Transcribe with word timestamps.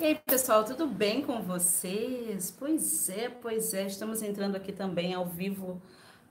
E 0.00 0.04
aí, 0.04 0.14
pessoal, 0.14 0.64
tudo 0.64 0.86
bem 0.86 1.22
com 1.22 1.42
vocês? 1.42 2.54
Pois 2.56 3.08
é, 3.08 3.28
pois 3.28 3.74
é, 3.74 3.84
estamos 3.84 4.22
entrando 4.22 4.54
aqui 4.54 4.70
também 4.70 5.12
ao 5.12 5.26
vivo 5.26 5.82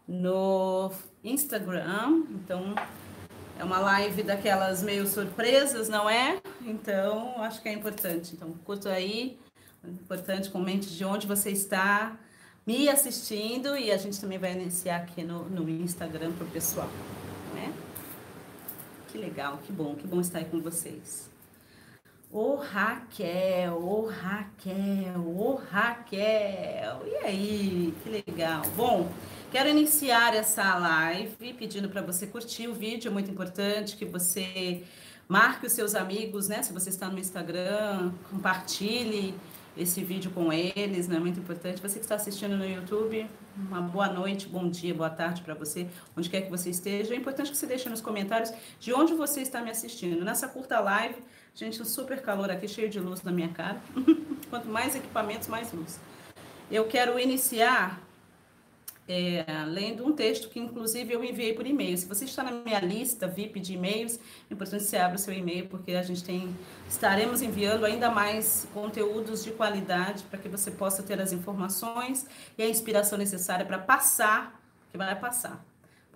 no 0.07 0.89
Instagram. 1.21 2.23
Então, 2.29 2.73
é 3.59 3.63
uma 3.65 3.77
live 3.79 4.23
daquelas 4.23 4.81
meio 4.81 5.05
surpresas, 5.05 5.89
não 5.89 6.09
é? 6.09 6.41
Então, 6.61 7.43
acho 7.43 7.61
que 7.61 7.67
é 7.67 7.73
importante. 7.73 8.35
Então, 8.35 8.53
curta 8.63 8.89
aí, 8.89 9.37
é 9.83 9.89
importante, 9.89 10.49
comente 10.49 10.87
de 10.95 11.03
onde 11.03 11.27
você 11.27 11.51
está 11.51 12.17
me 12.65 12.87
assistindo 12.87 13.77
e 13.77 13.91
a 13.91 13.97
gente 13.97 14.21
também 14.21 14.37
vai 14.37 14.53
iniciar 14.53 15.01
aqui 15.01 15.25
no, 15.25 15.43
no 15.49 15.69
Instagram 15.69 16.31
para 16.31 16.47
o 16.47 16.49
pessoal, 16.51 16.89
né? 17.53 17.73
Que 19.09 19.17
legal, 19.17 19.57
que 19.57 19.73
bom, 19.73 19.93
que 19.93 20.07
bom 20.07 20.21
estar 20.21 20.39
aí 20.39 20.45
com 20.45 20.61
vocês. 20.61 21.35
Ô 22.29 22.55
Raquel, 22.55 23.81
ô 23.81 24.07
Raquel, 24.07 25.25
ô 25.25 25.55
Raquel. 25.55 27.01
E 27.05 27.15
aí, 27.25 27.93
que 28.03 28.09
legal. 28.09 28.63
Bom, 28.75 29.09
quero 29.49 29.69
iniciar 29.69 30.35
essa 30.35 30.77
live 30.77 31.53
pedindo 31.53 31.87
para 31.87 32.01
você 32.01 32.27
curtir 32.27 32.67
o 32.67 32.73
vídeo, 32.73 33.07
é 33.07 33.11
muito 33.11 33.31
importante 33.31 33.95
que 33.95 34.03
você 34.03 34.83
marque 35.25 35.67
os 35.67 35.71
seus 35.71 35.95
amigos, 35.95 36.49
né? 36.49 36.61
Se 36.63 36.73
você 36.73 36.89
está 36.89 37.07
no 37.07 37.17
Instagram, 37.17 38.11
compartilhe 38.29 39.33
esse 39.77 40.03
vídeo 40.03 40.29
com 40.31 40.51
eles, 40.51 41.07
né? 41.07 41.19
Muito 41.19 41.39
importante. 41.39 41.81
Você 41.81 41.97
que 41.97 42.05
está 42.05 42.15
assistindo 42.15 42.57
no 42.57 42.67
YouTube, 42.67 43.25
uma 43.55 43.79
boa 43.79 44.09
noite, 44.09 44.49
bom 44.49 44.69
dia, 44.69 44.93
boa 44.93 45.09
tarde 45.09 45.41
para 45.41 45.53
você, 45.53 45.87
onde 46.15 46.29
quer 46.29 46.41
que 46.41 46.49
você 46.49 46.71
esteja. 46.71 47.13
É 47.13 47.17
importante 47.17 47.51
que 47.51 47.57
você 47.57 47.67
deixe 47.67 47.87
nos 47.87 48.01
comentários 48.01 48.51
de 48.81 48.93
onde 48.93 49.13
você 49.13 49.41
está 49.41 49.61
me 49.61 49.69
assistindo. 49.69 50.25
Nessa 50.25 50.47
curta 50.47 50.79
live, 50.79 51.15
gente, 51.57 51.81
um 51.81 51.85
super 51.85 52.21
calor 52.21 52.51
aqui, 52.51 52.67
cheio 52.67 52.87
de 52.87 52.99
luz 52.99 53.23
na 53.23 53.31
minha 53.31 53.49
cara. 53.49 53.81
Quanto 54.49 54.67
mais 54.67 54.95
equipamentos, 54.95 55.47
mais 55.47 55.73
luz. 55.73 55.99
Eu 56.69 56.85
quero 56.85 57.19
iniciar 57.19 57.99
é, 59.07 59.43
lendo 59.65 60.05
um 60.05 60.13
texto 60.13 60.49
que, 60.49 60.59
inclusive, 60.59 61.13
eu 61.13 61.23
enviei 61.23 61.53
por 61.53 61.65
e-mail. 61.65 61.97
Se 61.97 62.05
você 62.05 62.25
está 62.25 62.43
na 62.43 62.51
minha 62.51 62.79
lista 62.79 63.27
VIP 63.27 63.59
de 63.59 63.73
e-mails, 63.73 64.19
é 64.49 64.53
importante 64.53 64.83
que 64.83 64.89
você 64.89 64.97
abra 64.97 65.15
o 65.15 65.19
seu 65.19 65.33
e-mail, 65.33 65.67
porque 65.67 65.93
a 65.93 66.03
gente 66.03 66.23
tem, 66.23 66.55
estaremos 66.87 67.41
enviando 67.41 67.85
ainda 67.85 68.11
mais 68.11 68.67
conteúdos 68.73 69.43
de 69.43 69.51
qualidade 69.51 70.23
para 70.25 70.37
que 70.37 70.47
você 70.47 70.69
possa 70.69 71.01
ter 71.01 71.19
as 71.19 71.31
informações 71.31 72.27
e 72.57 72.61
a 72.61 72.69
inspiração 72.69 73.17
necessária 73.17 73.65
para 73.65 73.79
passar, 73.79 74.61
que 74.91 74.97
vai 74.97 75.17
passar, 75.19 75.65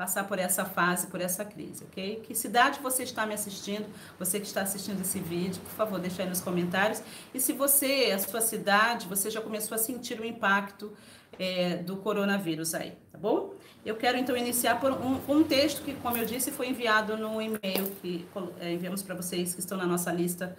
passar 0.01 0.23
por 0.23 0.39
essa 0.39 0.65
fase, 0.65 1.05
por 1.05 1.21
essa 1.21 1.45
crise, 1.45 1.83
ok? 1.83 2.23
Que 2.23 2.33
cidade 2.33 2.79
você 2.81 3.03
está 3.03 3.23
me 3.23 3.35
assistindo? 3.35 3.85
Você 4.17 4.39
que 4.39 4.47
está 4.47 4.63
assistindo 4.63 4.99
esse 4.99 5.19
vídeo, 5.19 5.61
por 5.61 5.73
favor, 5.73 5.99
deixa 5.99 6.23
aí 6.23 6.27
nos 6.27 6.41
comentários. 6.41 7.03
E 7.31 7.39
se 7.39 7.53
você, 7.53 8.11
a 8.11 8.17
sua 8.17 8.41
cidade, 8.41 9.05
você 9.05 9.29
já 9.29 9.39
começou 9.39 9.75
a 9.75 9.77
sentir 9.77 10.19
o 10.19 10.25
impacto 10.25 10.91
é, 11.37 11.77
do 11.77 11.97
coronavírus 11.97 12.73
aí, 12.73 12.93
tá 13.11 13.19
bom? 13.19 13.53
Eu 13.85 13.95
quero 13.95 14.17
então 14.17 14.35
iniciar 14.35 14.79
por 14.79 14.91
um, 14.91 15.21
um 15.29 15.43
texto 15.43 15.83
que, 15.83 15.93
como 15.93 16.17
eu 16.17 16.25
disse, 16.25 16.49
foi 16.49 16.69
enviado 16.69 17.15
no 17.15 17.39
e-mail 17.39 17.91
que 18.01 18.25
é, 18.59 18.73
enviamos 18.73 19.03
para 19.03 19.13
vocês 19.13 19.53
que 19.53 19.59
estão 19.59 19.77
na 19.77 19.85
nossa 19.85 20.11
lista, 20.11 20.57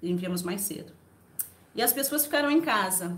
enviamos 0.00 0.44
mais 0.44 0.60
cedo. 0.60 0.92
E 1.74 1.82
as 1.82 1.92
pessoas 1.92 2.24
ficaram 2.24 2.48
em 2.48 2.60
casa. 2.60 3.16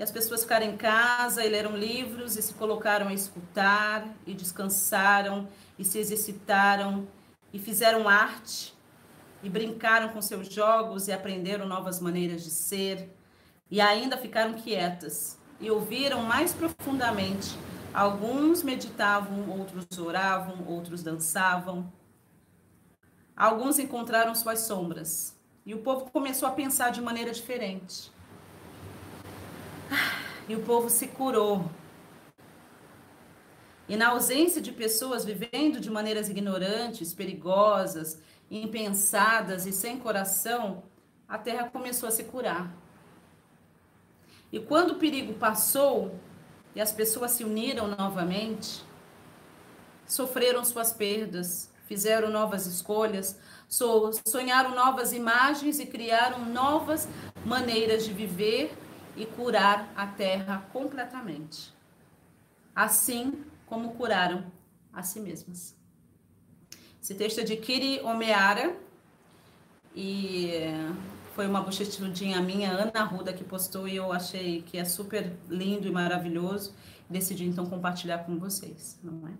E 0.00 0.02
as 0.02 0.10
pessoas 0.10 0.40
ficaram 0.44 0.64
em 0.64 0.78
casa 0.78 1.44
e 1.44 1.48
leram 1.50 1.76
livros 1.76 2.34
e 2.34 2.40
se 2.40 2.54
colocaram 2.54 3.08
a 3.08 3.12
escutar 3.12 4.08
e 4.26 4.32
descansaram 4.32 5.46
e 5.78 5.84
se 5.84 5.98
exercitaram 5.98 7.06
e 7.52 7.58
fizeram 7.58 8.08
arte 8.08 8.74
e 9.42 9.50
brincaram 9.50 10.08
com 10.08 10.22
seus 10.22 10.50
jogos 10.50 11.06
e 11.06 11.12
aprenderam 11.12 11.68
novas 11.68 12.00
maneiras 12.00 12.42
de 12.42 12.48
ser 12.48 13.14
e 13.70 13.78
ainda 13.78 14.16
ficaram 14.16 14.54
quietas 14.54 15.38
e 15.60 15.70
ouviram 15.70 16.22
mais 16.22 16.54
profundamente. 16.54 17.58
Alguns 17.92 18.62
meditavam, 18.62 19.50
outros 19.50 19.98
oravam, 19.98 20.64
outros 20.66 21.02
dançavam. 21.02 21.92
Alguns 23.36 23.78
encontraram 23.78 24.34
suas 24.34 24.60
sombras. 24.60 25.38
E 25.66 25.74
o 25.74 25.82
povo 25.82 26.10
começou 26.10 26.48
a 26.48 26.52
pensar 26.52 26.88
de 26.88 27.02
maneira 27.02 27.32
diferente. 27.32 28.10
E 30.50 30.56
o 30.56 30.62
povo 30.62 30.90
se 30.90 31.06
curou. 31.06 31.70
E 33.88 33.96
na 33.96 34.08
ausência 34.08 34.60
de 34.60 34.72
pessoas 34.72 35.24
vivendo 35.24 35.78
de 35.78 35.88
maneiras 35.88 36.28
ignorantes, 36.28 37.14
perigosas, 37.14 38.20
impensadas 38.50 39.64
e 39.64 39.72
sem 39.72 40.00
coração, 40.00 40.82
a 41.28 41.38
terra 41.38 41.70
começou 41.70 42.08
a 42.08 42.10
se 42.10 42.24
curar. 42.24 42.68
E 44.50 44.58
quando 44.58 44.94
o 44.94 44.96
perigo 44.96 45.34
passou 45.34 46.18
e 46.74 46.80
as 46.80 46.90
pessoas 46.90 47.30
se 47.30 47.44
uniram 47.44 47.86
novamente, 47.86 48.82
sofreram 50.04 50.64
suas 50.64 50.92
perdas, 50.92 51.70
fizeram 51.86 52.28
novas 52.28 52.66
escolhas, 52.66 53.38
sonharam 53.68 54.74
novas 54.74 55.12
imagens 55.12 55.78
e 55.78 55.86
criaram 55.86 56.44
novas 56.44 57.06
maneiras 57.44 58.04
de 58.04 58.12
viver 58.12 58.76
e 59.20 59.26
curar 59.26 59.92
a 59.94 60.06
terra 60.06 60.66
completamente. 60.72 61.74
Assim 62.74 63.44
como 63.66 63.92
curaram 63.92 64.50
a 64.90 65.02
si 65.02 65.20
mesmas. 65.20 65.76
Esse 67.02 67.14
texto 67.14 67.40
é 67.40 67.44
de 67.44 67.54
Kiri 67.56 68.00
Omeara 68.00 68.74
e 69.94 70.52
foi 71.34 71.46
uma 71.46 71.60
bochechudinha 71.60 72.40
minha, 72.40 72.70
Ana 72.70 73.04
Ruda, 73.04 73.30
que 73.32 73.44
postou 73.44 73.86
e 73.86 73.96
eu 73.96 74.10
achei 74.10 74.62
que 74.62 74.78
é 74.78 74.86
super 74.86 75.30
lindo 75.50 75.86
e 75.86 75.90
maravilhoso. 75.90 76.74
Decidi 77.08 77.44
então 77.44 77.66
compartilhar 77.66 78.20
com 78.20 78.38
vocês, 78.38 78.98
não 79.02 79.28
é? 79.28 79.32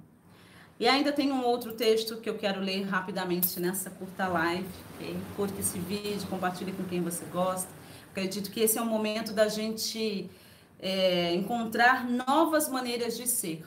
E 0.79 0.89
ainda 0.89 1.11
tem 1.11 1.33
um 1.33 1.43
outro 1.43 1.73
texto 1.73 2.19
que 2.19 2.29
eu 2.29 2.37
quero 2.37 2.61
ler 2.61 2.83
rapidamente 2.83 3.59
nessa 3.59 3.89
curta 3.91 4.29
live. 4.29 4.69
Okay? 4.95 5.17
Curta 5.37 5.59
esse 5.61 5.79
vídeo, 5.79 6.27
compartilhe 6.29 6.73
com 6.73 6.85
quem 6.85 7.03
você 7.03 7.25
gosta. 7.27 7.80
Acredito 8.11 8.51
que 8.51 8.61
esse 8.61 8.79
é 8.79 8.83
o 8.83 8.87
momento 8.87 9.33
da 9.33 9.49
gente 9.49 10.31
é, 10.79 11.35
encontrar 11.35 12.09
novas 12.09 12.69
maneiras 12.69 13.17
de 13.17 13.27
ser. 13.27 13.65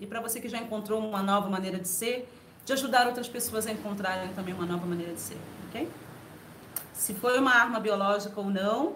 E 0.00 0.06
para 0.06 0.20
você 0.20 0.40
que 0.40 0.48
já 0.48 0.58
encontrou 0.58 1.00
uma 1.00 1.22
nova 1.22 1.48
maneira 1.48 1.78
de 1.78 1.88
ser, 1.88 2.28
de 2.64 2.72
ajudar 2.72 3.06
outras 3.06 3.28
pessoas 3.28 3.66
a 3.66 3.72
encontrarem 3.72 4.32
também 4.34 4.54
uma 4.54 4.66
nova 4.66 4.86
maneira 4.86 5.12
de 5.12 5.20
ser, 5.20 5.36
ok? 5.68 5.88
se 7.02 7.14
foi 7.14 7.38
uma 7.38 7.52
arma 7.52 7.80
biológica 7.80 8.38
ou 8.40 8.48
não, 8.48 8.94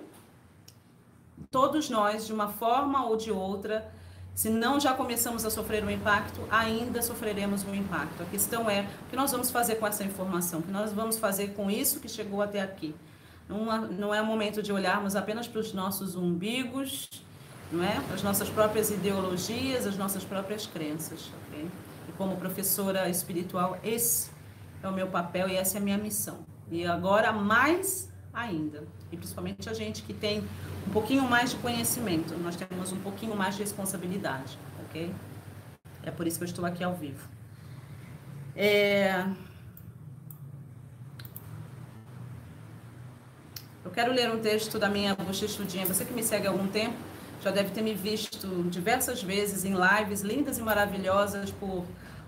todos 1.50 1.90
nós, 1.90 2.26
de 2.26 2.32
uma 2.32 2.48
forma 2.48 3.04
ou 3.04 3.16
de 3.16 3.32
outra, 3.32 3.90
se 4.32 4.48
não 4.48 4.78
já 4.78 4.94
começamos 4.94 5.44
a 5.44 5.50
sofrer 5.50 5.82
um 5.82 5.90
impacto, 5.90 6.40
ainda 6.48 7.02
sofreremos 7.02 7.64
um 7.64 7.74
impacto. 7.74 8.22
A 8.22 8.26
questão 8.26 8.70
é 8.70 8.82
o 9.06 9.10
que 9.10 9.16
nós 9.16 9.32
vamos 9.32 9.50
fazer 9.50 9.76
com 9.76 9.86
essa 9.86 10.04
informação, 10.04 10.60
o 10.60 10.62
que 10.62 10.70
nós 10.70 10.92
vamos 10.92 11.18
fazer 11.18 11.48
com 11.54 11.68
isso 11.68 11.98
que 11.98 12.08
chegou 12.08 12.42
até 12.42 12.60
aqui. 12.60 12.94
Não, 13.48 14.12
é 14.12 14.20
o 14.20 14.26
momento 14.26 14.62
de 14.62 14.72
olharmos 14.72 15.14
apenas 15.14 15.46
para 15.46 15.60
os 15.60 15.72
nossos 15.72 16.16
umbigos, 16.16 17.08
não 17.70 17.84
é? 17.84 18.02
As 18.12 18.22
nossas 18.22 18.48
próprias 18.48 18.90
ideologias, 18.90 19.86
as 19.86 19.96
nossas 19.96 20.24
próprias 20.24 20.66
crenças? 20.66 21.30
E 21.52 22.12
como 22.18 22.36
professora 22.36 23.08
espiritual, 23.08 23.78
esse 23.84 24.30
é 24.82 24.88
o 24.88 24.92
meu 24.92 25.06
papel 25.06 25.48
e 25.48 25.56
essa 25.56 25.78
é 25.78 25.80
a 25.80 25.84
minha 25.84 25.98
missão. 25.98 26.44
E 26.70 26.84
agora 26.84 27.32
mais 27.32 28.10
ainda. 28.32 28.84
E 29.10 29.16
principalmente 29.16 29.68
a 29.68 29.72
gente 29.72 30.02
que 30.02 30.12
tem 30.12 30.40
um 30.86 30.92
pouquinho 30.92 31.22
mais 31.22 31.50
de 31.50 31.56
conhecimento, 31.56 32.36
nós 32.38 32.56
temos 32.56 32.92
um 32.92 33.00
pouquinho 33.00 33.36
mais 33.36 33.54
de 33.54 33.62
responsabilidade, 33.62 34.58
ok? 34.84 35.12
É 36.02 36.10
por 36.10 36.26
isso 36.26 36.38
que 36.38 36.44
eu 36.44 36.48
estou 36.48 36.64
aqui 36.64 36.84
ao 36.84 36.94
vivo. 36.94 37.28
É... 38.54 39.24
Eu 43.86 43.92
quero 43.92 44.12
ler 44.12 44.28
um 44.32 44.40
texto 44.40 44.80
da 44.80 44.88
minha 44.88 45.14
bochechudinha. 45.14 45.86
Você 45.86 46.04
que 46.04 46.12
me 46.12 46.20
segue 46.20 46.48
há 46.48 46.50
algum 46.50 46.66
tempo 46.66 46.96
já 47.40 47.52
deve 47.52 47.70
ter 47.70 47.82
me 47.82 47.94
visto 47.94 48.64
diversas 48.64 49.22
vezes 49.22 49.64
em 49.64 49.74
lives 49.74 50.22
lindas 50.22 50.58
e 50.58 50.62
maravilhosas 50.62 51.52
por 51.52 51.84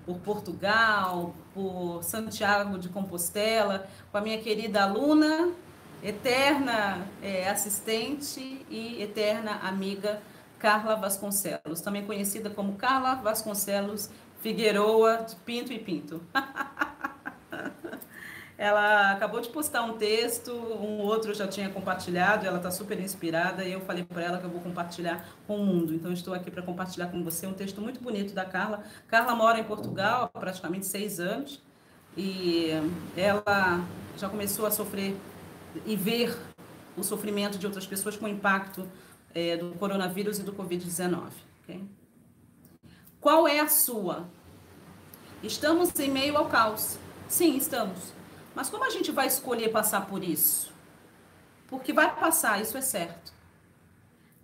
por 0.06 0.18
Portugal, 0.20 1.34
por 1.52 2.02
Santiago 2.02 2.78
de 2.78 2.88
Compostela, 2.88 3.86
com 4.10 4.16
a 4.16 4.22
minha 4.22 4.38
querida 4.38 4.84
aluna, 4.84 5.50
eterna 6.02 7.06
é, 7.20 7.46
assistente 7.46 8.64
e 8.70 9.02
eterna 9.02 9.56
amiga 9.56 10.22
Carla 10.58 10.96
Vasconcelos, 10.96 11.82
também 11.82 12.06
conhecida 12.06 12.48
como 12.48 12.76
Carla 12.76 13.16
Vasconcelos 13.16 14.08
Figueroa 14.40 15.26
de 15.28 15.36
Pinto 15.36 15.74
e 15.74 15.78
Pinto. 15.78 16.22
Ela 18.58 19.12
acabou 19.12 19.40
de 19.40 19.48
postar 19.50 19.82
um 19.82 19.96
texto, 19.96 20.50
um 20.52 20.98
outro 20.98 21.32
já 21.32 21.46
tinha 21.46 21.70
compartilhado, 21.70 22.44
ela 22.44 22.56
está 22.56 22.72
super 22.72 22.98
inspirada 22.98 23.64
e 23.64 23.72
eu 23.72 23.80
falei 23.82 24.02
para 24.02 24.20
ela 24.20 24.38
que 24.38 24.44
eu 24.44 24.50
vou 24.50 24.60
compartilhar 24.60 25.24
com 25.46 25.58
o 25.58 25.64
mundo. 25.64 25.94
Então 25.94 26.12
estou 26.12 26.34
aqui 26.34 26.50
para 26.50 26.60
compartilhar 26.60 27.06
com 27.06 27.22
você 27.22 27.46
um 27.46 27.54
texto 27.54 27.80
muito 27.80 28.00
bonito 28.00 28.34
da 28.34 28.44
Carla. 28.44 28.82
Carla 29.06 29.32
mora 29.36 29.60
em 29.60 29.64
Portugal 29.64 30.24
há 30.34 30.38
praticamente 30.40 30.86
seis 30.86 31.20
anos 31.20 31.62
e 32.16 32.70
ela 33.16 33.86
já 34.16 34.28
começou 34.28 34.66
a 34.66 34.72
sofrer 34.72 35.16
e 35.86 35.94
ver 35.94 36.36
o 36.96 37.04
sofrimento 37.04 37.58
de 37.58 37.64
outras 37.64 37.86
pessoas 37.86 38.16
com 38.16 38.26
o 38.26 38.28
impacto 38.28 38.84
é, 39.32 39.56
do 39.56 39.70
coronavírus 39.78 40.40
e 40.40 40.42
do 40.42 40.52
Covid-19. 40.52 41.28
Okay? 41.62 41.84
Qual 43.20 43.46
é 43.46 43.60
a 43.60 43.68
sua? 43.68 44.28
Estamos 45.44 45.96
em 46.00 46.10
meio 46.10 46.36
ao 46.36 46.46
caos. 46.46 46.98
Sim, 47.28 47.56
estamos. 47.56 48.17
Mas 48.58 48.68
como 48.68 48.82
a 48.82 48.90
gente 48.90 49.12
vai 49.12 49.28
escolher 49.28 49.68
passar 49.68 50.06
por 50.06 50.24
isso? 50.24 50.72
Porque 51.68 51.92
vai 51.92 52.12
passar, 52.12 52.60
isso 52.60 52.76
é 52.76 52.80
certo. 52.80 53.32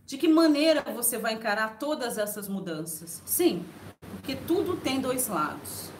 De 0.06 0.16
que 0.16 0.28
maneira 0.28 0.82
você 0.82 1.19
vai 1.19 1.32
encarar 1.32 1.81
todas 1.81 2.16
essas 2.16 2.46
mudanças? 2.46 3.20
Sim, 3.26 3.66
porque 4.12 4.37
tudo 4.37 4.76
tem 4.76 5.00
dois 5.00 5.26
lados. 5.26 5.90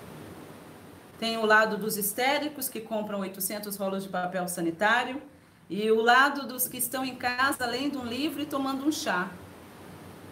Tem 1.19 1.39
o 1.39 1.45
lado 1.45 1.77
dos 1.77 1.97
histéricos 1.97 2.69
que 2.69 2.81
compram 2.81 3.19
800 3.19 3.77
rolos 3.77 4.05
de 4.05 4.09
papel 4.09 4.47
sanitário 4.47 5.21
e 5.69 5.91
o 5.91 6.01
lado 6.01 6.47
dos 6.47 6.69
que 6.69 6.77
estão 6.77 7.05
em 7.05 7.17
casa 7.17 7.67
lendo 7.67 8.01
um 8.01 8.07
livro 8.07 8.41
e 8.41 8.47
tomando 8.47 8.87
um 8.87 8.93
chá. 8.93 9.29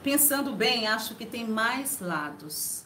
Pensando 0.05 0.53
bem, 0.53 0.87
acho 0.87 1.17
que 1.17 1.27
tem 1.27 1.49
mais 1.49 1.99
lados. 1.99 2.85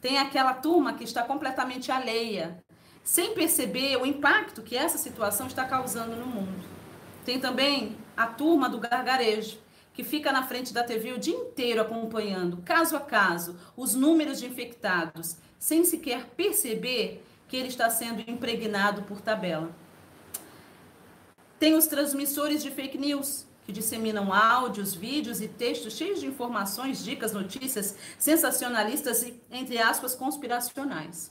Tem 0.00 0.18
aquela 0.18 0.54
turma 0.54 0.94
que 0.94 1.04
está 1.04 1.22
completamente 1.22 1.92
alheia, 1.92 2.60
sem 3.04 3.34
perceber 3.34 3.96
o 3.96 4.06
impacto 4.06 4.62
que 4.62 4.76
essa 4.76 4.98
situação 4.98 5.46
está 5.46 5.64
causando 5.64 6.16
no 6.16 6.26
mundo. 6.26 6.64
Tem 7.24 7.38
também 7.38 7.96
a 8.16 8.26
turma 8.26 8.68
do 8.68 8.78
gargarejo, 8.78 9.58
que 9.92 10.04
fica 10.04 10.32
na 10.32 10.46
frente 10.46 10.72
da 10.72 10.84
TV 10.84 11.12
o 11.12 11.18
dia 11.18 11.34
inteiro 11.34 11.80
acompanhando, 11.80 12.58
caso 12.58 12.96
a 12.96 13.00
caso, 13.00 13.56
os 13.76 13.94
números 13.94 14.38
de 14.38 14.46
infectados, 14.46 15.36
sem 15.58 15.84
sequer 15.84 16.26
perceber 16.36 17.24
que 17.48 17.56
ele 17.56 17.68
está 17.68 17.90
sendo 17.90 18.22
impregnado 18.30 19.02
por 19.02 19.20
tabela. 19.20 19.70
Tem 21.58 21.74
os 21.74 21.86
transmissores 21.86 22.62
de 22.62 22.70
fake 22.70 22.96
news, 22.96 23.44
que 23.66 23.72
disseminam 23.72 24.32
áudios, 24.32 24.94
vídeos 24.94 25.40
e 25.40 25.48
textos 25.48 25.94
cheios 25.94 26.20
de 26.20 26.26
informações, 26.26 27.04
dicas, 27.04 27.32
notícias 27.32 27.96
sensacionalistas 28.18 29.22
e, 29.22 29.40
entre 29.50 29.78
aspas, 29.78 30.14
conspiracionais. 30.14 31.30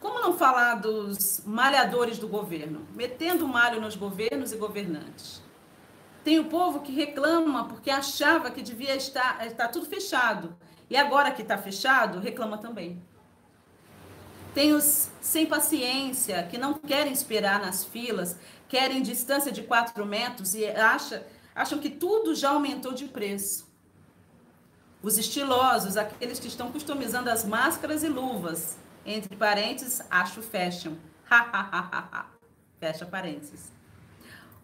Como 0.00 0.20
não 0.20 0.36
falar 0.36 0.76
dos 0.76 1.42
malhadores 1.44 2.18
do 2.18 2.28
governo, 2.28 2.86
metendo 2.94 3.48
malho 3.48 3.80
nos 3.80 3.96
governos 3.96 4.52
e 4.52 4.56
governantes? 4.56 5.42
Tem 6.22 6.38
o 6.38 6.44
povo 6.46 6.80
que 6.80 6.92
reclama 6.92 7.68
porque 7.68 7.90
achava 7.90 8.50
que 8.50 8.62
devia 8.62 8.96
estar, 8.96 9.46
estar 9.46 9.68
tudo 9.68 9.86
fechado. 9.86 10.56
E 10.90 10.96
agora 10.96 11.30
que 11.30 11.42
está 11.42 11.56
fechado, 11.56 12.18
reclama 12.18 12.58
também. 12.58 13.02
Tem 14.52 14.72
os 14.72 15.08
sem 15.20 15.46
paciência, 15.46 16.42
que 16.44 16.58
não 16.58 16.74
querem 16.74 17.12
esperar 17.12 17.60
nas 17.60 17.84
filas, 17.84 18.36
querem 18.68 19.02
distância 19.02 19.52
de 19.52 19.62
4 19.62 20.04
metros 20.06 20.54
e 20.54 20.66
acha, 20.66 21.26
acham 21.54 21.78
que 21.78 21.90
tudo 21.90 22.34
já 22.34 22.50
aumentou 22.50 22.92
de 22.92 23.06
preço. 23.06 23.66
Os 25.02 25.18
estilosos, 25.18 25.96
aqueles 25.96 26.38
que 26.38 26.48
estão 26.48 26.72
customizando 26.72 27.30
as 27.30 27.44
máscaras 27.44 28.02
e 28.02 28.08
luvas, 28.08 28.76
entre 29.06 29.36
parênteses, 29.36 30.02
acho 30.10 30.42
fashion. 30.42 30.94
Fecha 32.78 33.06
parênteses 33.06 33.76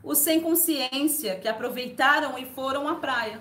os 0.03 0.19
sem 0.19 0.41
consciência 0.41 1.37
que 1.37 1.47
aproveitaram 1.47 2.37
e 2.39 2.45
foram 2.45 2.89
à 2.89 2.97
praia. 2.97 3.41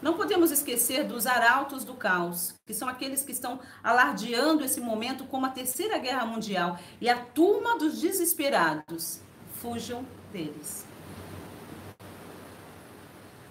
Não 0.00 0.14
podemos 0.14 0.50
esquecer 0.50 1.04
dos 1.04 1.26
arautos 1.26 1.84
do 1.84 1.94
caos, 1.94 2.54
que 2.64 2.72
são 2.72 2.88
aqueles 2.88 3.22
que 3.22 3.32
estão 3.32 3.60
alardeando 3.82 4.64
esse 4.64 4.80
momento 4.80 5.24
como 5.24 5.44
a 5.44 5.50
Terceira 5.50 5.98
Guerra 5.98 6.24
Mundial 6.24 6.78
e 7.00 7.08
a 7.08 7.18
turma 7.18 7.76
dos 7.76 8.00
desesperados. 8.00 9.20
Fujam 9.60 10.06
deles. 10.32 10.89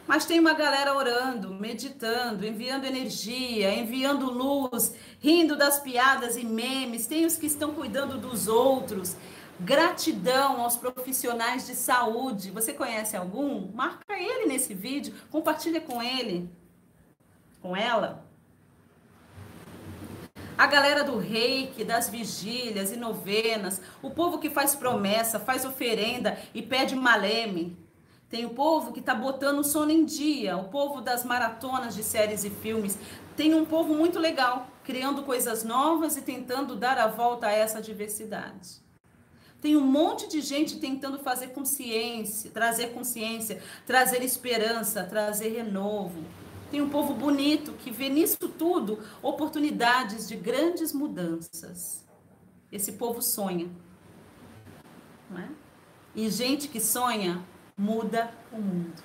Mas 0.10 0.26
tem 0.26 0.40
uma 0.40 0.56
galera 0.56 0.96
orando, 0.96 1.54
meditando, 1.54 2.44
enviando 2.44 2.84
energia, 2.84 3.72
enviando 3.72 4.26
luz, 4.26 4.96
rindo 5.20 5.56
das 5.56 5.80
piadas 5.80 6.36
e 6.36 6.44
memes. 6.44 7.06
Tem 7.06 7.28
os 7.28 7.36
que 7.36 7.46
estão 7.46 7.76
cuidando 7.76 8.18
dos 8.18 8.48
outros, 8.48 9.16
Gratidão 9.60 10.62
aos 10.62 10.78
profissionais 10.78 11.68
de 11.68 11.76
saúde. 11.76 12.50
Você 12.50 12.74
conhece 12.74 13.16
algum? 13.16 13.72
Marca 13.72 14.18
ele 14.18 14.48
nesse 14.48 14.74
vídeo, 14.74 15.14
compartilha 15.30 15.80
com 15.80 16.02
ele, 16.02 16.50
com 17.62 17.76
ela. 17.76 18.26
A 20.58 20.66
galera 20.66 21.04
do 21.04 21.20
reiki, 21.20 21.84
das 21.84 22.10
vigílias 22.10 22.92
e 22.92 22.96
novenas, 22.96 23.80
o 24.02 24.10
povo 24.10 24.40
que 24.40 24.50
faz 24.50 24.74
promessa, 24.74 25.40
faz 25.40 25.66
oferenda 25.66 26.40
e 26.52 26.64
pede 26.64 26.96
maleme. 26.96 27.78
Tem 28.30 28.46
o 28.46 28.52
povo 28.52 28.94
que 28.94 29.00
está 29.00 29.16
botando 29.16 29.60
o 29.60 29.64
sono 29.64 29.92
em 29.92 30.06
dia, 30.06 30.56
o 30.56 30.66
povo 30.66 31.02
das 31.02 31.24
maratonas 31.24 31.96
de 31.96 32.04
séries 32.04 32.44
e 32.44 32.50
filmes. 32.50 32.98
Tem 33.36 33.56
um 33.56 33.66
povo 33.66 33.96
muito 33.96 34.20
legal, 34.20 34.68
criando 34.84 35.24
coisas 35.24 35.64
novas 35.64 36.16
e 36.16 36.22
tentando 36.22 36.76
dar 36.76 37.00
a 37.00 37.08
volta 37.08 37.48
a 37.48 37.52
essa 37.52 37.82
diversidade. 37.82 38.82
Tem 39.60 39.76
um 39.76 39.86
monte 39.86 40.30
de 40.30 40.42
gente 40.42 40.80
tentando 40.80 41.18
fazer 41.20 41.48
consciência, 41.48 42.52
trazer 42.52 42.94
consciência, 42.94 43.62
trazer 43.86 44.24
esperança, 44.24 45.04
trazer 45.04 45.50
renovo. 45.50 46.24
Tem 46.70 46.82
um 46.82 46.90
povo 46.90 47.16
bonito 47.16 47.74
que 47.74 47.90
vê 47.90 48.10
nisso 48.10 48.38
tudo 48.48 49.00
oportunidades 49.24 50.28
de 50.28 50.36
grandes 50.36 50.94
mudanças. 50.94 52.06
Esse 52.72 52.92
povo 52.92 53.24
sonha. 53.24 53.68
Não 55.30 55.40
é? 55.40 55.50
E 56.16 56.30
gente 56.30 56.68
que 56.68 56.80
sonha 56.80 57.44
muda 57.80 58.30
o 58.52 58.58
mundo. 58.58 59.02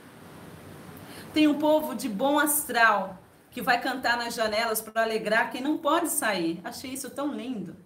Tem 1.32 1.46
um 1.46 1.58
povo 1.58 1.94
de 1.94 2.08
bom 2.08 2.40
astral 2.40 3.18
que 3.52 3.62
vai 3.62 3.80
cantar 3.80 4.16
nas 4.16 4.34
janelas 4.34 4.80
para 4.80 5.04
alegrar 5.04 5.52
quem 5.52 5.62
não 5.62 5.78
pode 5.78 6.08
sair. 6.08 6.60
Achei 6.64 6.90
isso 6.90 7.08
tão 7.08 7.32
lindo. 7.32 7.76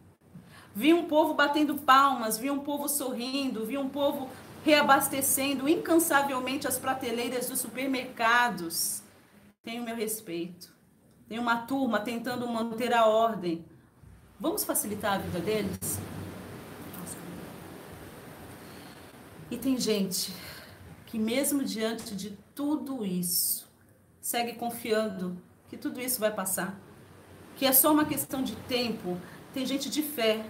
Vi 0.75 0.95
um 0.95 1.07
povo 1.07 1.35
batendo 1.35 1.75
palmas, 1.77 2.39
vi 2.39 2.51
um 2.51 2.61
povo 2.61 2.89
sorrindo, 2.89 3.67
vi 3.67 3.77
um 3.77 3.89
povo 3.89 4.31
reabastecendo 4.65 5.69
incansavelmente 5.69 6.67
as 6.67 6.79
prateleiras 6.79 7.49
dos 7.49 7.61
supermercados. 7.61 9.03
Tenho 9.63 9.85
meu 9.85 9.95
respeito. 9.95 10.73
Tem 11.29 11.39
uma 11.39 11.59
turma 11.59 12.01
tentando 12.01 12.49
manter 12.49 12.95
a 12.95 13.05
ordem. 13.05 13.63
Vamos 14.41 14.65
facilitar 14.65 15.15
a 15.15 15.19
vida 15.19 15.41
deles? 15.41 15.99
E 19.51 19.57
tem 19.59 19.79
gente 19.79 20.33
que, 21.09 21.19
mesmo 21.19 21.63
diante 21.63 22.15
de 22.15 22.39
tudo 22.55 23.05
isso, 23.05 23.69
segue 24.21 24.55
confiando 24.55 25.37
que 25.69 25.77
tudo 25.77 26.01
isso 26.01 26.21
vai 26.21 26.33
passar, 26.33 26.81
que 27.57 27.67
é 27.67 27.73
só 27.73 27.93
uma 27.93 28.07
questão 28.07 28.43
de 28.43 28.55
tempo. 28.55 29.19
Tem 29.53 29.67
gente 29.67 29.91
de 29.91 30.03
fé 30.03 30.45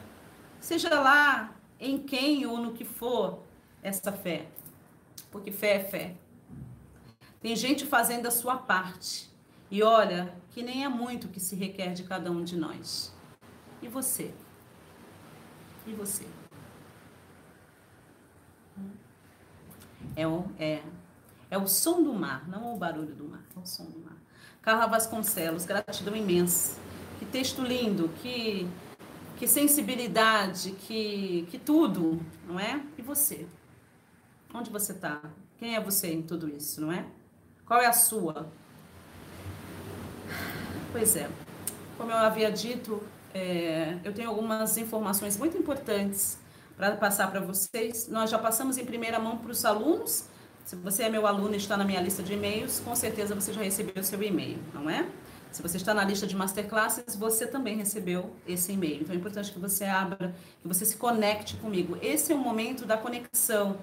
Seja 0.61 1.01
lá 1.01 1.55
em 1.79 1.99
quem 1.99 2.45
ou 2.47 2.59
no 2.59 2.73
que 2.73 2.85
for 2.85 3.41
essa 3.83 4.13
fé. 4.13 4.49
Porque 5.31 5.53
fé 5.53 5.77
é 5.77 5.85
fé. 5.85 6.15
Tem 7.41 7.55
gente 7.55 7.87
fazendo 7.87 8.27
a 8.27 8.31
sua 8.31 8.57
parte. 8.57 9.31
E 9.71 9.83
olha, 9.83 10.35
que 10.51 10.63
nem 10.63 10.85
é 10.85 10.89
muito 10.89 11.29
que 11.29 11.39
se 11.39 11.55
requer 11.55 11.93
de 11.93 12.03
cada 12.03 12.31
um 12.31 12.43
de 12.43 12.57
nós. 12.57 13.15
E 13.81 13.89
você? 13.89 14.35
E 15.87 15.93
você? 15.93 16.27
É 20.19 20.27
o, 20.27 20.45
é, 20.59 20.83
é 21.49 21.57
o 21.57 21.69
som 21.69 22.03
do 22.03 22.13
mar, 22.13 22.49
não 22.49 22.75
o 22.75 22.77
barulho 22.77 23.15
do 23.15 23.23
mar, 23.29 23.45
é 23.57 23.61
o 23.61 23.65
som 23.65 23.85
do 23.85 24.01
mar. 24.01 24.17
Carla 24.61 24.87
Vasconcelos, 24.87 25.65
gratidão 25.65 26.17
imensa. 26.17 26.77
Que 27.21 27.25
texto 27.25 27.63
lindo, 27.63 28.09
que 28.21 28.69
que 29.39 29.47
sensibilidade, 29.47 30.73
que, 30.73 31.47
que 31.49 31.59
tudo, 31.59 32.21
não 32.45 32.59
é? 32.59 32.83
E 32.99 33.03
você? 33.03 33.47
Onde 34.53 34.69
você 34.69 34.91
está? 34.91 35.21
Quem 35.59 35.77
é 35.77 35.81
você 35.81 36.13
em 36.13 36.23
tudo 36.23 36.49
isso, 36.49 36.81
não 36.81 36.91
é? 36.91 37.07
Qual 37.65 37.81
é 37.81 37.87
a 37.87 37.93
sua? 37.93 38.51
Pois 40.91 41.15
é, 41.15 41.31
como 41.97 42.11
eu 42.11 42.17
havia 42.17 42.51
dito, 42.51 43.01
é, 43.33 43.97
eu 44.03 44.13
tenho 44.13 44.29
algumas 44.29 44.77
informações 44.77 45.37
muito 45.37 45.57
importantes 45.57 46.37
para 46.79 46.95
passar 46.95 47.29
para 47.31 47.41
vocês. 47.41 48.07
Nós 48.09 48.31
já 48.31 48.39
passamos 48.39 48.79
em 48.79 48.85
primeira 48.85 49.19
mão 49.19 49.37
para 49.37 49.51
os 49.51 49.65
alunos. 49.65 50.25
Se 50.65 50.77
você 50.77 51.03
é 51.03 51.09
meu 51.11 51.27
aluno 51.27 51.55
e 51.55 51.57
está 51.57 51.77
na 51.77 51.85
minha 51.85 52.01
lista 52.01 52.23
de 52.23 52.35
e-mails, 52.35 52.79
com 52.81 52.95
certeza 52.95 53.35
você 53.35 53.53
já 53.53 53.61
recebeu 53.61 54.01
o 54.01 54.05
seu 54.05 54.23
e-mail, 54.23 54.59
não 54.73 54.89
é? 54.89 55.07
Se 55.51 55.63
você 55.63 55.79
está 55.79 55.93
na 55.93 56.05
lista 56.05 56.27
de 56.27 56.37
masterclasses, 56.37 57.17
você 57.17 57.47
também 57.47 57.77
recebeu 57.77 58.37
esse 58.47 58.73
e-mail. 58.73 59.01
Então 59.01 59.15
é 59.15 59.19
importante 59.19 59.51
que 59.51 59.59
você 59.59 59.87
abra, 59.87 60.35
que 60.63 60.69
você 60.69 60.85
se 60.85 60.97
conecte 60.97 61.57
comigo. 61.57 61.99
Esse 62.01 62.33
é 62.33 62.37
o 62.37 62.39
momento 62.39 62.85
da 62.85 62.97
conexão, 62.97 63.79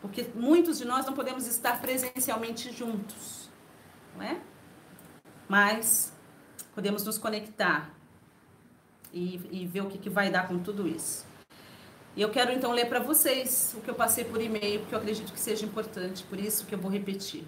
porque 0.00 0.26
muitos 0.34 0.78
de 0.78 0.86
nós 0.86 1.04
não 1.04 1.12
podemos 1.12 1.46
estar 1.46 1.80
presencialmente 1.80 2.72
juntos, 2.72 3.50
não 4.16 4.22
é? 4.22 4.40
Mas 5.48 6.12
podemos 6.72 7.04
nos 7.04 7.18
conectar 7.18 7.90
e, 9.12 9.40
e 9.50 9.66
ver 9.66 9.82
o 9.82 9.86
que, 9.86 9.98
que 9.98 10.08
vai 10.08 10.30
dar 10.30 10.46
com 10.46 10.58
tudo 10.60 10.86
isso. 10.86 11.27
E 12.18 12.20
eu 12.20 12.30
quero 12.30 12.50
então 12.50 12.72
ler 12.72 12.88
para 12.88 12.98
vocês 12.98 13.76
o 13.78 13.80
que 13.80 13.88
eu 13.88 13.94
passei 13.94 14.24
por 14.24 14.42
e-mail, 14.42 14.80
porque 14.80 14.92
eu 14.92 14.98
acredito 14.98 15.32
que 15.32 15.38
seja 15.38 15.64
importante, 15.64 16.24
por 16.24 16.36
isso 16.36 16.66
que 16.66 16.74
eu 16.74 16.78
vou 16.80 16.90
repetir. 16.90 17.44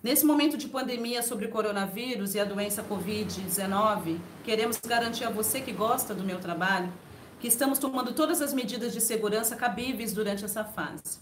Nesse 0.00 0.24
momento 0.24 0.56
de 0.56 0.68
pandemia 0.68 1.20
sobre 1.20 1.46
o 1.46 1.48
coronavírus 1.48 2.36
e 2.36 2.38
a 2.38 2.44
doença 2.44 2.80
Covid-19, 2.84 4.20
queremos 4.44 4.78
garantir 4.78 5.24
a 5.24 5.30
você 5.30 5.60
que 5.60 5.72
gosta 5.72 6.14
do 6.14 6.22
meu 6.22 6.38
trabalho 6.38 6.92
que 7.40 7.48
estamos 7.48 7.80
tomando 7.80 8.12
todas 8.12 8.40
as 8.40 8.54
medidas 8.54 8.92
de 8.92 9.00
segurança 9.00 9.56
cabíveis 9.56 10.12
durante 10.12 10.44
essa 10.44 10.62
fase. 10.62 11.18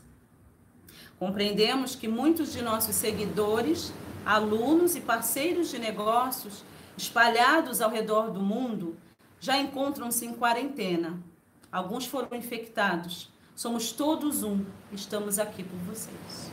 Compreendemos 1.18 1.96
que 1.96 2.08
muitos 2.08 2.52
de 2.52 2.60
nossos 2.60 2.94
seguidores, 2.94 3.90
alunos 4.26 4.96
e 4.96 5.00
parceiros 5.00 5.70
de 5.70 5.78
negócios 5.78 6.62
espalhados 6.94 7.80
ao 7.80 7.88
redor 7.88 8.30
do 8.30 8.42
mundo 8.42 8.98
já 9.40 9.56
encontram-se 9.56 10.26
em 10.26 10.34
quarentena. 10.34 11.29
Alguns 11.70 12.06
foram 12.06 12.36
infectados. 12.36 13.30
Somos 13.54 13.92
todos 13.92 14.42
um. 14.42 14.64
Estamos 14.92 15.38
aqui 15.38 15.62
por 15.62 15.78
vocês. 15.80 16.50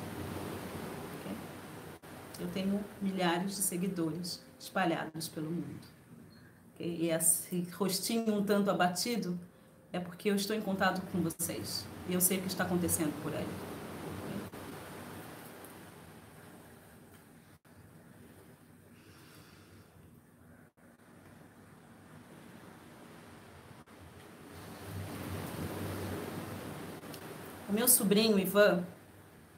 Eu 2.39 2.47
tenho 2.49 2.83
milhares 3.01 3.55
de 3.55 3.61
seguidores 3.63 4.43
espalhados 4.59 5.27
pelo 5.27 5.49
mundo. 5.49 5.87
E 6.79 7.09
esse 7.09 7.61
rostinho 7.71 8.35
um 8.35 8.43
tanto 8.43 8.69
abatido 8.69 9.39
é 9.91 9.99
porque 9.99 10.29
eu 10.29 10.35
estou 10.35 10.55
em 10.55 10.61
contato 10.61 11.01
com 11.11 11.19
vocês. 11.21 11.87
E 12.07 12.13
eu 12.13 12.21
sei 12.21 12.37
o 12.37 12.41
que 12.41 12.47
está 12.47 12.63
acontecendo 12.63 13.11
por 13.23 13.33
aí. 13.33 13.66
O 27.69 27.73
meu 27.73 27.85
sobrinho 27.85 28.39
Ivan, 28.39 28.85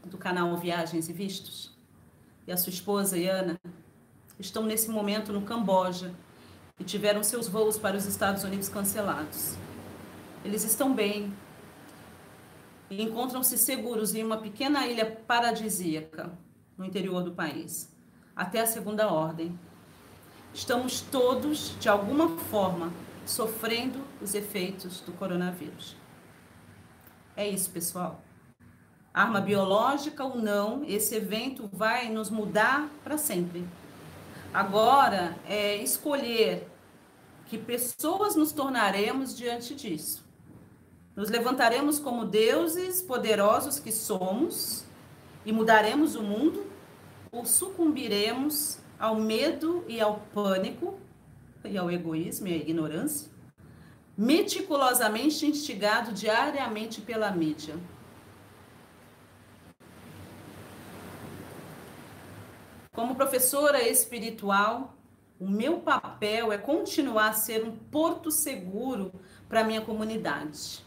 do 0.03 0.17
canal 0.17 0.57
Viagens 0.57 1.07
e 1.07 1.13
Vistos, 1.13 1.71
e 2.47 2.51
a 2.51 2.57
sua 2.57 2.71
esposa 2.71 3.15
Iana, 3.15 3.59
estão 4.39 4.63
nesse 4.63 4.89
momento 4.89 5.31
no 5.31 5.43
Camboja 5.43 6.11
e 6.79 6.83
tiveram 6.83 7.21
seus 7.21 7.47
voos 7.47 7.77
para 7.77 7.95
os 7.95 8.07
Estados 8.07 8.43
Unidos 8.43 8.67
cancelados. 8.67 9.53
Eles 10.43 10.63
estão 10.63 10.91
bem 10.91 11.31
e 12.89 12.99
encontram-se 12.99 13.59
seguros 13.59 14.15
em 14.15 14.23
uma 14.23 14.37
pequena 14.37 14.87
ilha 14.87 15.05
paradisíaca 15.05 16.31
no 16.75 16.85
interior 16.85 17.21
do 17.21 17.33
país, 17.33 17.93
até 18.35 18.61
a 18.61 18.65
segunda 18.65 19.13
ordem. 19.13 19.57
Estamos 20.51 20.99
todos, 20.99 21.75
de 21.79 21.87
alguma 21.87 22.39
forma, 22.39 22.91
sofrendo 23.23 23.99
os 24.19 24.33
efeitos 24.33 24.99
do 25.01 25.11
coronavírus. 25.11 25.95
É 27.39 27.47
isso, 27.47 27.69
pessoal. 27.69 28.21
Arma 29.13 29.39
biológica 29.39 30.25
ou 30.25 30.35
não, 30.35 30.83
esse 30.83 31.15
evento 31.15 31.69
vai 31.71 32.09
nos 32.09 32.29
mudar 32.29 32.89
para 33.01 33.17
sempre. 33.17 33.65
Agora 34.53 35.37
é 35.47 35.77
escolher 35.77 36.67
que 37.45 37.57
pessoas 37.57 38.35
nos 38.35 38.51
tornaremos 38.51 39.37
diante 39.37 39.73
disso. 39.73 40.21
Nos 41.15 41.29
levantaremos 41.29 41.97
como 41.97 42.25
deuses 42.25 43.01
poderosos 43.01 43.79
que 43.79 43.93
somos 43.93 44.83
e 45.45 45.53
mudaremos 45.53 46.15
o 46.15 46.21
mundo, 46.21 46.69
ou 47.31 47.45
sucumbiremos 47.45 48.79
ao 48.99 49.15
medo 49.15 49.85
e 49.87 50.01
ao 50.01 50.19
pânico 50.33 50.99
e 51.63 51.77
ao 51.77 51.89
egoísmo 51.89 52.49
e 52.49 52.53
à 52.53 52.57
ignorância, 52.57 53.31
meticulosamente 54.19 55.45
instigado 55.45 56.11
diariamente 56.11 56.99
pela 56.99 57.31
mídia. 57.31 57.79
Como 62.91 63.15
professora 63.15 63.81
espiritual, 63.81 64.93
o 65.39 65.47
meu 65.47 65.79
papel 65.79 66.51
é 66.51 66.57
continuar 66.57 67.29
a 67.29 67.33
ser 67.33 67.63
um 67.63 67.71
porto 67.71 68.29
seguro 68.29 69.13
para 69.47 69.61
a 69.61 69.63
minha 69.63 69.79
comunidade. 69.79 70.83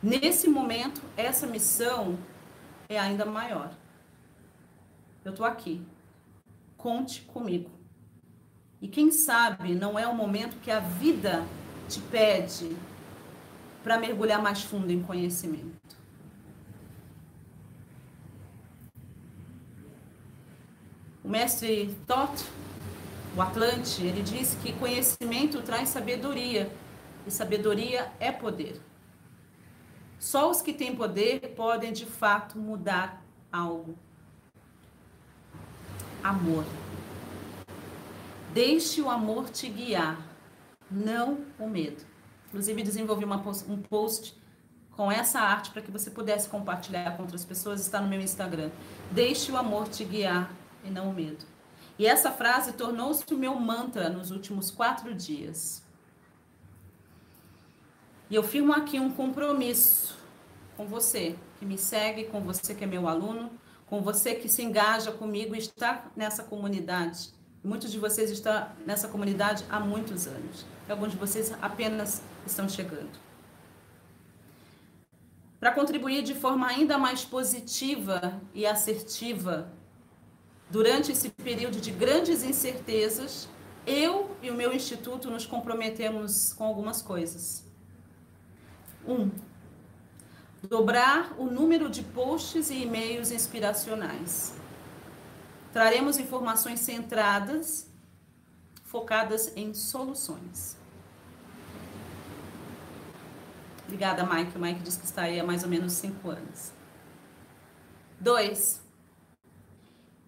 Nesse 0.00 0.46
momento, 0.46 1.02
essa 1.16 1.48
missão 1.48 2.16
é 2.88 2.96
ainda 2.96 3.26
maior. 3.26 3.74
Eu 5.24 5.32
estou 5.32 5.44
aqui. 5.44 5.84
Conte 6.76 7.22
comigo. 7.22 7.72
E 8.80 8.86
quem 8.86 9.10
sabe 9.10 9.74
não 9.74 9.98
é 9.98 10.06
o 10.06 10.14
momento 10.14 10.60
que 10.60 10.70
a 10.70 10.78
vida 10.78 11.44
te 11.88 12.00
pede 12.00 12.76
para 13.82 13.98
mergulhar 13.98 14.42
mais 14.42 14.62
fundo 14.62 14.90
em 14.90 15.02
conhecimento. 15.02 15.74
O 21.22 21.28
mestre 21.28 21.96
Tot, 22.06 22.44
o 23.36 23.40
Atlante, 23.40 24.02
ele 24.04 24.22
diz 24.22 24.56
que 24.62 24.72
conhecimento 24.74 25.62
traz 25.62 25.88
sabedoria 25.88 26.70
e 27.26 27.30
sabedoria 27.30 28.12
é 28.20 28.30
poder. 28.30 28.80
Só 30.18 30.50
os 30.50 30.62
que 30.62 30.72
têm 30.72 30.94
poder 30.94 31.54
podem 31.56 31.92
de 31.92 32.06
fato 32.06 32.58
mudar 32.58 33.22
algo. 33.52 33.94
Amor. 36.22 36.64
Deixe 38.52 39.02
o 39.02 39.10
amor 39.10 39.50
te 39.50 39.68
guiar, 39.68 40.18
não 40.90 41.38
o 41.58 41.68
medo. 41.68 42.02
Inclusive, 42.48 42.82
desenvolvi 42.82 43.24
uma, 43.24 43.42
um 43.68 43.82
post 43.82 44.36
com 44.92 45.10
essa 45.10 45.40
arte 45.40 45.70
para 45.70 45.82
que 45.82 45.90
você 45.90 46.10
pudesse 46.10 46.48
compartilhar 46.48 47.16
com 47.16 47.22
outras 47.22 47.44
pessoas. 47.44 47.80
Está 47.80 48.00
no 48.00 48.08
meu 48.08 48.20
Instagram. 48.20 48.70
Deixe 49.10 49.50
o 49.50 49.56
amor 49.56 49.88
te 49.88 50.04
guiar 50.04 50.52
e 50.84 50.90
não 50.90 51.10
o 51.10 51.12
medo. 51.12 51.44
E 51.98 52.06
essa 52.06 52.30
frase 52.30 52.72
tornou-se 52.72 53.24
o 53.32 53.38
meu 53.38 53.54
mantra 53.54 54.08
nos 54.08 54.30
últimos 54.30 54.70
quatro 54.70 55.14
dias. 55.14 55.82
E 58.30 58.34
eu 58.34 58.42
firmo 58.42 58.72
aqui 58.72 58.98
um 58.98 59.10
compromisso 59.10 60.16
com 60.76 60.86
você 60.86 61.36
que 61.58 61.64
me 61.64 61.78
segue, 61.78 62.24
com 62.24 62.40
você 62.40 62.74
que 62.74 62.82
é 62.82 62.86
meu 62.86 63.06
aluno, 63.06 63.50
com 63.86 64.00
você 64.02 64.34
que 64.34 64.48
se 64.48 64.62
engaja 64.62 65.12
comigo 65.12 65.54
e 65.54 65.58
está 65.58 66.06
nessa 66.16 66.42
comunidade. 66.42 67.32
Muitos 67.64 67.90
de 67.90 67.98
vocês 67.98 68.30
estão 68.30 68.68
nessa 68.84 69.08
comunidade 69.08 69.64
há 69.70 69.80
muitos 69.80 70.26
anos. 70.26 70.66
E 70.86 70.92
alguns 70.92 71.12
de 71.12 71.16
vocês 71.16 71.50
apenas 71.62 72.20
estão 72.46 72.68
chegando. 72.68 73.18
Para 75.58 75.72
contribuir 75.72 76.22
de 76.22 76.34
forma 76.34 76.66
ainda 76.66 76.98
mais 76.98 77.24
positiva 77.24 78.38
e 78.52 78.66
assertiva 78.66 79.72
durante 80.70 81.10
esse 81.10 81.30
período 81.30 81.80
de 81.80 81.90
grandes 81.90 82.42
incertezas, 82.42 83.48
eu 83.86 84.36
e 84.42 84.50
o 84.50 84.54
meu 84.54 84.70
instituto 84.74 85.30
nos 85.30 85.46
comprometemos 85.46 86.52
com 86.52 86.64
algumas 86.64 87.00
coisas. 87.00 87.64
Um, 89.08 89.30
dobrar 90.68 91.34
o 91.38 91.46
número 91.46 91.88
de 91.88 92.02
posts 92.02 92.68
e 92.68 92.82
e-mails 92.82 93.30
inspiracionais. 93.30 94.54
Traremos 95.74 96.18
informações 96.18 96.78
centradas, 96.78 97.90
focadas 98.84 99.52
em 99.56 99.74
soluções. 99.74 100.76
Obrigada, 103.82 104.24
Mike. 104.24 104.56
O 104.56 104.60
Mike 104.60 104.84
diz 104.84 104.96
que 104.96 105.04
está 105.04 105.22
aí 105.22 105.40
há 105.40 105.42
mais 105.42 105.64
ou 105.64 105.68
menos 105.68 105.94
cinco 105.94 106.30
anos. 106.30 106.70
Dois. 108.20 108.80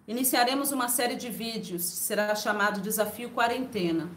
Iniciaremos 0.05 0.73
uma 0.73 0.89
série 0.89 1.15
de 1.15 1.29
vídeos, 1.29 1.83
será 1.85 2.35
chamado 2.35 2.81
Desafio 2.81 3.29
Quarentena, 3.29 4.09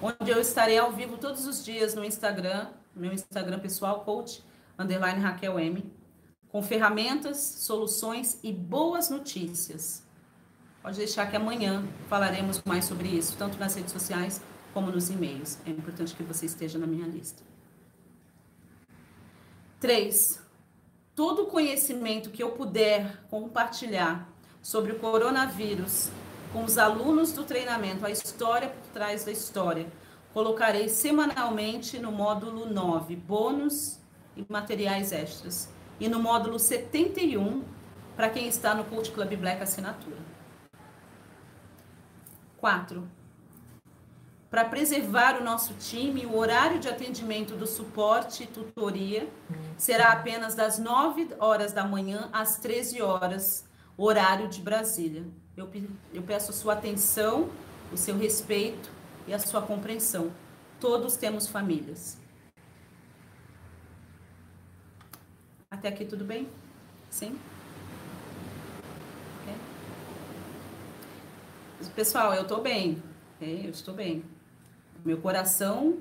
onde 0.00 0.30
eu 0.30 0.40
estarei 0.40 0.78
ao 0.78 0.90
vivo 0.90 1.18
todos 1.18 1.46
os 1.46 1.62
dias 1.62 1.94
no 1.94 2.02
Instagram, 2.02 2.68
meu 2.96 3.12
Instagram 3.12 3.58
pessoal, 3.58 4.06
coach 4.06 4.42
underline 4.78 5.20
Raquel 5.20 5.58
M, 5.58 5.84
com 6.48 6.62
ferramentas, 6.62 7.36
soluções 7.36 8.38
e 8.42 8.50
boas 8.50 9.10
notícias. 9.10 10.03
Pode 10.84 10.98
deixar 10.98 11.30
que 11.30 11.34
amanhã 11.34 11.82
falaremos 12.10 12.60
mais 12.62 12.84
sobre 12.84 13.08
isso, 13.08 13.38
tanto 13.38 13.58
nas 13.58 13.74
redes 13.74 13.90
sociais 13.90 14.42
como 14.74 14.90
nos 14.90 15.08
e-mails. 15.08 15.58
É 15.64 15.70
importante 15.70 16.14
que 16.14 16.22
você 16.22 16.44
esteja 16.44 16.78
na 16.78 16.86
minha 16.86 17.06
lista. 17.06 17.42
3. 19.80 20.42
Todo 21.16 21.46
conhecimento 21.46 22.28
que 22.28 22.42
eu 22.42 22.50
puder 22.50 23.24
compartilhar 23.30 24.28
sobre 24.60 24.92
o 24.92 24.98
coronavírus 24.98 26.10
com 26.52 26.64
os 26.64 26.76
alunos 26.76 27.32
do 27.32 27.44
treinamento, 27.44 28.04
a 28.04 28.10
história 28.10 28.68
por 28.68 28.92
trás 28.92 29.24
da 29.24 29.32
história, 29.32 29.86
colocarei 30.34 30.90
semanalmente 30.90 31.98
no 31.98 32.12
módulo 32.12 32.66
9, 32.66 33.16
bônus 33.16 33.98
e 34.36 34.44
materiais 34.50 35.12
extras. 35.12 35.66
E 35.98 36.10
no 36.10 36.20
módulo 36.20 36.58
71, 36.58 37.64
para 38.14 38.28
quem 38.28 38.46
está 38.46 38.74
no 38.74 38.84
Cult 38.84 39.10
Club 39.12 39.34
Black 39.36 39.62
Assinatura. 39.62 40.33
4. 42.64 43.06
para 44.48 44.64
preservar 44.64 45.38
o 45.38 45.44
nosso 45.44 45.74
time, 45.74 46.24
o 46.24 46.34
horário 46.34 46.78
de 46.78 46.88
atendimento 46.88 47.54
do 47.54 47.66
suporte 47.66 48.44
e 48.44 48.46
tutoria 48.46 49.28
será 49.76 50.12
apenas 50.12 50.54
das 50.54 50.78
9 50.78 51.34
horas 51.38 51.74
da 51.74 51.84
manhã 51.84 52.30
às 52.32 52.56
13 52.56 53.02
horas, 53.02 53.68
horário 53.98 54.48
de 54.48 54.62
Brasília. 54.62 55.26
Eu, 55.54 55.70
eu 56.14 56.22
peço 56.22 56.52
a 56.52 56.54
sua 56.54 56.72
atenção, 56.72 57.50
o 57.92 57.98
seu 57.98 58.16
respeito 58.16 58.88
e 59.26 59.34
a 59.34 59.38
sua 59.38 59.60
compreensão. 59.60 60.32
Todos 60.80 61.18
temos 61.18 61.46
famílias. 61.46 62.16
Até 65.70 65.88
aqui 65.88 66.06
tudo 66.06 66.24
bem? 66.24 66.48
Sim? 67.10 67.38
Pessoal, 71.90 72.34
eu 72.34 72.42
estou 72.42 72.60
bem. 72.60 73.02
Okay? 73.36 73.62
Eu 73.64 73.70
estou 73.70 73.94
bem. 73.94 74.24
Meu 75.04 75.18
coração, 75.18 75.98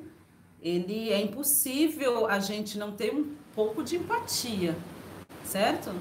ele 0.62 1.12
é 1.12 1.22
impossível 1.22 2.28
a 2.28 2.40
gente 2.40 2.78
não 2.78 2.92
ter 2.92 3.14
um 3.14 3.36
pouco 3.54 3.84
de 3.84 3.98
empatia, 3.98 4.76
certo? 5.44 5.92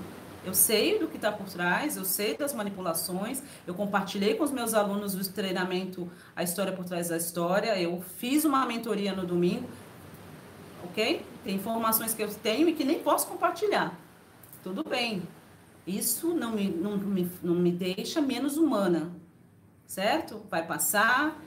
Eu 0.45 0.55
sei 0.55 0.99
do 0.99 1.07
que 1.07 1.17
está 1.17 1.31
por 1.31 1.47
trás, 1.47 1.97
eu 1.97 2.05
sei 2.05 2.37
das 2.37 2.53
manipulações, 2.53 3.43
eu 3.67 3.75
compartilhei 3.75 4.35
com 4.35 4.43
os 4.43 4.51
meus 4.51 4.75
alunos 4.75 5.15
do 5.15 5.33
treinamento 5.33 6.11
A 6.35 6.43
História 6.43 6.73
por 6.73 6.85
Trás 6.85 7.09
da 7.09 7.17
História, 7.17 7.81
eu 7.81 8.01
fiz 8.19 8.45
uma 8.45 8.67
mentoria 8.67 9.15
no 9.15 9.25
domingo, 9.25 9.69
ok? 10.85 11.25
Tem 11.45 11.57
informações 11.57 12.13
que 12.15 12.23
eu 12.23 12.33
tenho 12.33 12.69
e 12.69 12.73
que 12.73 12.85
nem 12.85 13.01
posso 13.01 13.27
compartilhar. 13.29 13.97
Tudo 14.63 14.83
bem. 14.83 15.23
Isso 15.87 16.35
não 16.35 16.53
me, 16.53 16.69
não 16.69 16.97
me, 16.97 17.31
não 17.43 17.55
me 17.55 17.73
deixa 17.73 18.21
menos 18.21 18.57
humana, 18.57 19.13
certo? 19.93 20.41
Vai 20.49 20.67
passar, 20.67 21.39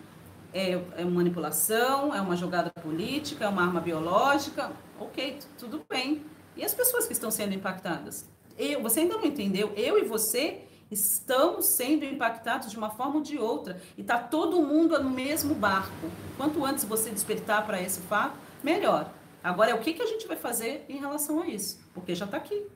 é, 0.54 0.74
é 0.98 1.04
manipulação, 1.04 2.14
é 2.14 2.22
uma 2.22 2.36
jogada 2.36 2.70
política, 2.70 3.46
é 3.46 3.48
uma 3.48 3.64
arma 3.64 3.82
biológica, 3.82 4.72
ok, 5.00 5.40
tudo 5.58 5.84
bem. 5.90 6.24
E 6.56 6.64
as 6.64 6.72
pessoas 6.72 7.08
que 7.08 7.14
estão 7.14 7.32
sendo 7.32 7.56
impactadas? 7.56 8.30
Eu, 8.56 8.84
você 8.84 9.00
ainda 9.00 9.18
não 9.18 9.26
entendeu? 9.26 9.74
Eu 9.76 9.98
e 9.98 10.04
você 10.04 10.62
estamos 10.92 11.66
sendo 11.66 12.06
impactados 12.06 12.70
de 12.70 12.78
uma 12.78 12.92
forma 12.92 13.16
ou 13.16 13.22
de 13.22 13.40
outra. 13.40 13.82
E 13.98 14.02
está 14.02 14.20
todo 14.20 14.62
mundo 14.62 15.02
no 15.02 15.10
mesmo 15.10 15.56
barco. 15.56 16.08
Quanto 16.38 16.64
antes 16.64 16.84
você 16.84 17.10
despertar 17.10 17.66
para 17.66 17.82
esse 17.82 18.00
fato, 18.02 18.38
melhor. 18.64 19.12
Agora 19.44 19.72
é 19.72 19.74
o 19.74 19.80
que, 19.80 19.92
que 19.92 20.04
a 20.04 20.06
gente 20.06 20.28
vai 20.28 20.38
fazer 20.38 20.86
em 20.88 21.00
relação 21.00 21.42
a 21.42 21.48
isso, 21.48 21.80
porque 21.96 22.14
já 22.14 22.26
está 22.26 22.38
aqui, 22.38 22.68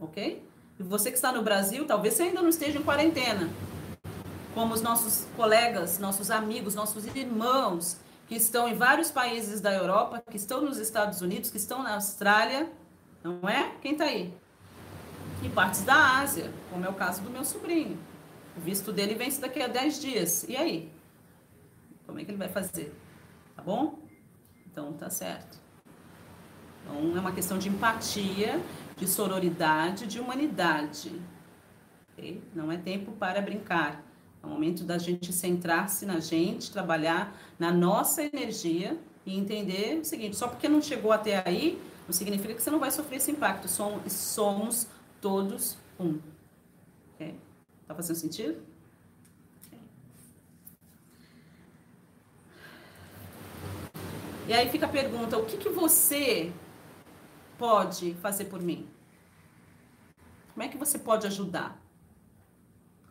ok? 0.00 0.42
E 0.78 0.82
você 0.82 1.10
que 1.10 1.16
está 1.16 1.30
no 1.30 1.42
Brasil, 1.42 1.86
talvez 1.86 2.14
você 2.14 2.24
ainda 2.24 2.42
não 2.42 2.48
esteja 2.48 2.78
em 2.78 2.82
quarentena, 2.82 3.48
como 4.54 4.72
os 4.72 4.80
nossos 4.80 5.26
colegas, 5.36 5.98
nossos 5.98 6.30
amigos, 6.30 6.74
nossos 6.74 7.04
irmãos 7.14 7.98
que 8.28 8.36
estão 8.36 8.68
em 8.68 8.74
vários 8.74 9.10
países 9.10 9.60
da 9.60 9.72
Europa, 9.74 10.22
que 10.30 10.36
estão 10.36 10.62
nos 10.62 10.78
Estados 10.78 11.20
Unidos, 11.20 11.50
que 11.50 11.56
estão 11.56 11.82
na 11.82 11.94
Austrália, 11.94 12.70
não 13.22 13.48
é? 13.48 13.74
Quem 13.82 13.92
está 13.92 14.04
aí? 14.04 14.32
E 15.42 15.48
partes 15.48 15.82
da 15.82 16.20
Ásia, 16.20 16.50
como 16.70 16.86
é 16.86 16.88
o 16.88 16.94
caso 16.94 17.20
do 17.20 17.30
meu 17.30 17.44
sobrinho. 17.44 17.98
O 18.56 18.60
visto 18.60 18.92
dele 18.92 19.14
vence 19.14 19.40
daqui 19.40 19.60
a 19.60 19.66
10 19.66 20.00
dias. 20.00 20.44
E 20.48 20.56
aí? 20.56 20.90
Como 22.06 22.18
é 22.20 22.24
que 22.24 22.30
ele 22.30 22.38
vai 22.38 22.48
fazer? 22.48 22.94
Tá 23.56 23.62
bom? 23.62 23.98
Então 24.70 24.92
tá 24.92 25.10
certo. 25.10 25.58
Então, 26.82 27.16
é 27.16 27.20
uma 27.20 27.32
questão 27.32 27.58
de 27.58 27.68
empatia, 27.68 28.60
de 28.96 29.08
sororidade, 29.08 30.06
de 30.06 30.20
humanidade. 30.20 31.20
Okay? 32.12 32.42
Não 32.54 32.70
é 32.70 32.76
tempo 32.76 33.12
para 33.12 33.40
brincar. 33.40 34.03
É 34.44 34.46
o 34.46 34.50
momento 34.50 34.84
da 34.84 34.98
gente 34.98 35.32
centrar-se 35.32 36.04
na 36.04 36.20
gente, 36.20 36.70
trabalhar 36.70 37.34
na 37.58 37.72
nossa 37.72 38.22
energia 38.22 38.98
e 39.24 39.38
entender 39.38 40.00
o 40.00 40.04
seguinte: 40.04 40.36
só 40.36 40.46
porque 40.46 40.68
não 40.68 40.82
chegou 40.82 41.12
até 41.12 41.42
aí, 41.48 41.80
não 42.06 42.12
significa 42.12 42.52
que 42.52 42.62
você 42.62 42.70
não 42.70 42.78
vai 42.78 42.90
sofrer 42.90 43.16
esse 43.16 43.30
impacto. 43.30 43.66
Somos, 43.68 44.12
somos 44.12 44.86
todos 45.18 45.78
um. 45.98 46.20
Okay? 47.14 47.34
Tá 47.88 47.94
fazendo 47.94 48.16
sentido? 48.16 48.62
E 54.46 54.52
aí 54.52 54.68
fica 54.68 54.84
a 54.84 54.90
pergunta: 54.90 55.38
o 55.38 55.46
que, 55.46 55.56
que 55.56 55.70
você 55.70 56.52
pode 57.56 58.12
fazer 58.16 58.44
por 58.44 58.60
mim? 58.60 58.86
Como 60.52 60.62
é 60.62 60.68
que 60.68 60.76
você 60.76 60.98
pode 60.98 61.26
ajudar? 61.26 61.83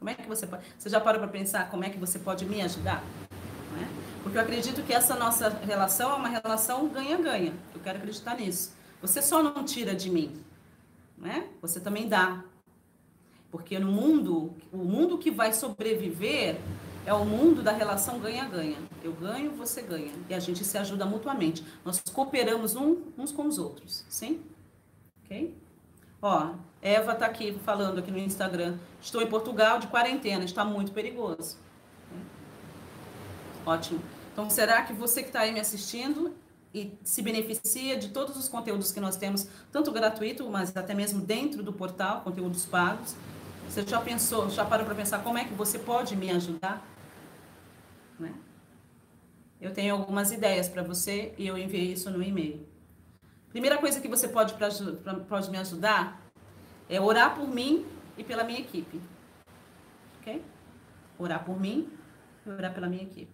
Como 0.03 0.09
é 0.09 0.15
que 0.15 0.27
você 0.27 0.45
pode? 0.45 0.65
Você 0.77 0.89
já 0.89 0.99
parou 0.99 1.21
para 1.21 1.29
pensar 1.29 1.71
como 1.71 1.85
é 1.85 1.89
que 1.89 1.97
você 1.97 2.19
pode 2.19 2.45
me 2.45 2.61
ajudar? 2.61 3.01
É? 3.81 3.87
Porque 4.21 4.37
eu 4.37 4.41
acredito 4.41 4.83
que 4.83 4.91
essa 4.91 5.15
nossa 5.15 5.47
relação 5.47 6.11
é 6.11 6.15
uma 6.15 6.27
relação 6.27 6.89
ganha-ganha. 6.89 7.53
Eu 7.73 7.79
quero 7.79 7.99
acreditar 7.99 8.35
nisso. 8.35 8.73
Você 9.01 9.21
só 9.21 9.41
não 9.41 9.63
tira 9.63 9.95
de 9.95 10.09
mim, 10.09 10.43
né? 11.17 11.47
Você 11.61 11.79
também 11.79 12.09
dá. 12.09 12.43
Porque 13.49 13.79
no 13.79 13.93
mundo, 13.93 14.53
o 14.73 14.79
mundo 14.79 15.17
que 15.17 15.31
vai 15.31 15.53
sobreviver 15.53 16.59
é 17.05 17.13
o 17.13 17.23
mundo 17.23 17.63
da 17.63 17.71
relação 17.71 18.19
ganha-ganha. 18.19 18.79
Eu 19.01 19.13
ganho, 19.13 19.51
você 19.51 19.81
ganha. 19.81 20.11
E 20.29 20.33
a 20.33 20.39
gente 20.41 20.65
se 20.65 20.77
ajuda 20.77 21.05
mutuamente. 21.05 21.63
Nós 21.85 22.03
cooperamos 22.11 22.75
um, 22.75 23.03
uns 23.17 23.31
com 23.31 23.47
os 23.47 23.57
outros. 23.57 24.03
Sim? 24.09 24.41
Ok? 25.23 25.55
Ó, 26.21 26.55
Eva 26.83 27.15
tá 27.15 27.25
aqui 27.25 27.57
falando 27.63 27.99
aqui 27.99 28.11
no 28.11 28.19
Instagram. 28.19 28.77
Estou 29.01 29.21
em 29.21 29.27
Portugal 29.27 29.79
de 29.79 29.87
quarentena. 29.87 30.43
Está 30.43 30.65
muito 30.65 30.91
perigoso. 30.91 31.57
Ótimo. 33.65 34.01
Então, 34.33 34.49
será 34.49 34.83
que 34.83 34.91
você 34.91 35.21
que 35.21 35.29
está 35.29 35.39
aí 35.39 35.53
me 35.53 35.61
assistindo 35.61 36.35
e 36.73 36.91
se 37.01 37.21
beneficia 37.21 37.95
de 37.95 38.09
todos 38.09 38.35
os 38.35 38.49
conteúdos 38.49 38.91
que 38.91 38.99
nós 38.99 39.15
temos, 39.15 39.47
tanto 39.71 39.93
gratuito, 39.93 40.49
mas 40.49 40.75
até 40.75 40.93
mesmo 40.93 41.21
dentro 41.21 41.63
do 41.63 41.71
portal, 41.71 42.19
conteúdos 42.21 42.65
pagos, 42.65 43.15
você 43.69 43.83
já 43.87 44.01
pensou, 44.01 44.49
já 44.49 44.65
parou 44.65 44.85
para 44.85 44.95
pensar 44.95 45.23
como 45.23 45.37
é 45.37 45.45
que 45.45 45.53
você 45.53 45.79
pode 45.79 46.17
me 46.17 46.31
ajudar? 46.31 46.85
Né? 48.19 48.33
Eu 49.61 49.71
tenho 49.71 49.95
algumas 49.95 50.33
ideias 50.33 50.67
para 50.67 50.83
você 50.83 51.33
e 51.37 51.47
eu 51.47 51.57
enviei 51.57 51.93
isso 51.93 52.11
no 52.11 52.21
e-mail. 52.21 52.67
Primeira 53.51 53.77
coisa 53.77 54.01
que 54.01 54.07
você 54.09 54.27
pode, 54.27 54.55
pra, 54.55 54.67
pra, 54.69 55.13
pode 55.15 55.49
me 55.49 55.57
ajudar 55.59 56.22
é 56.89 56.99
orar 56.99 57.35
por 57.35 57.47
mim 57.47 57.85
e 58.17 58.23
pela 58.23 58.43
minha 58.43 58.59
equipe. 58.59 59.01
Ok? 60.19 60.43
Orar 61.17 61.43
por 61.43 61.59
mim 61.59 61.89
e 62.45 62.49
orar 62.49 62.73
pela 62.73 62.87
minha 62.87 63.03
equipe. 63.03 63.31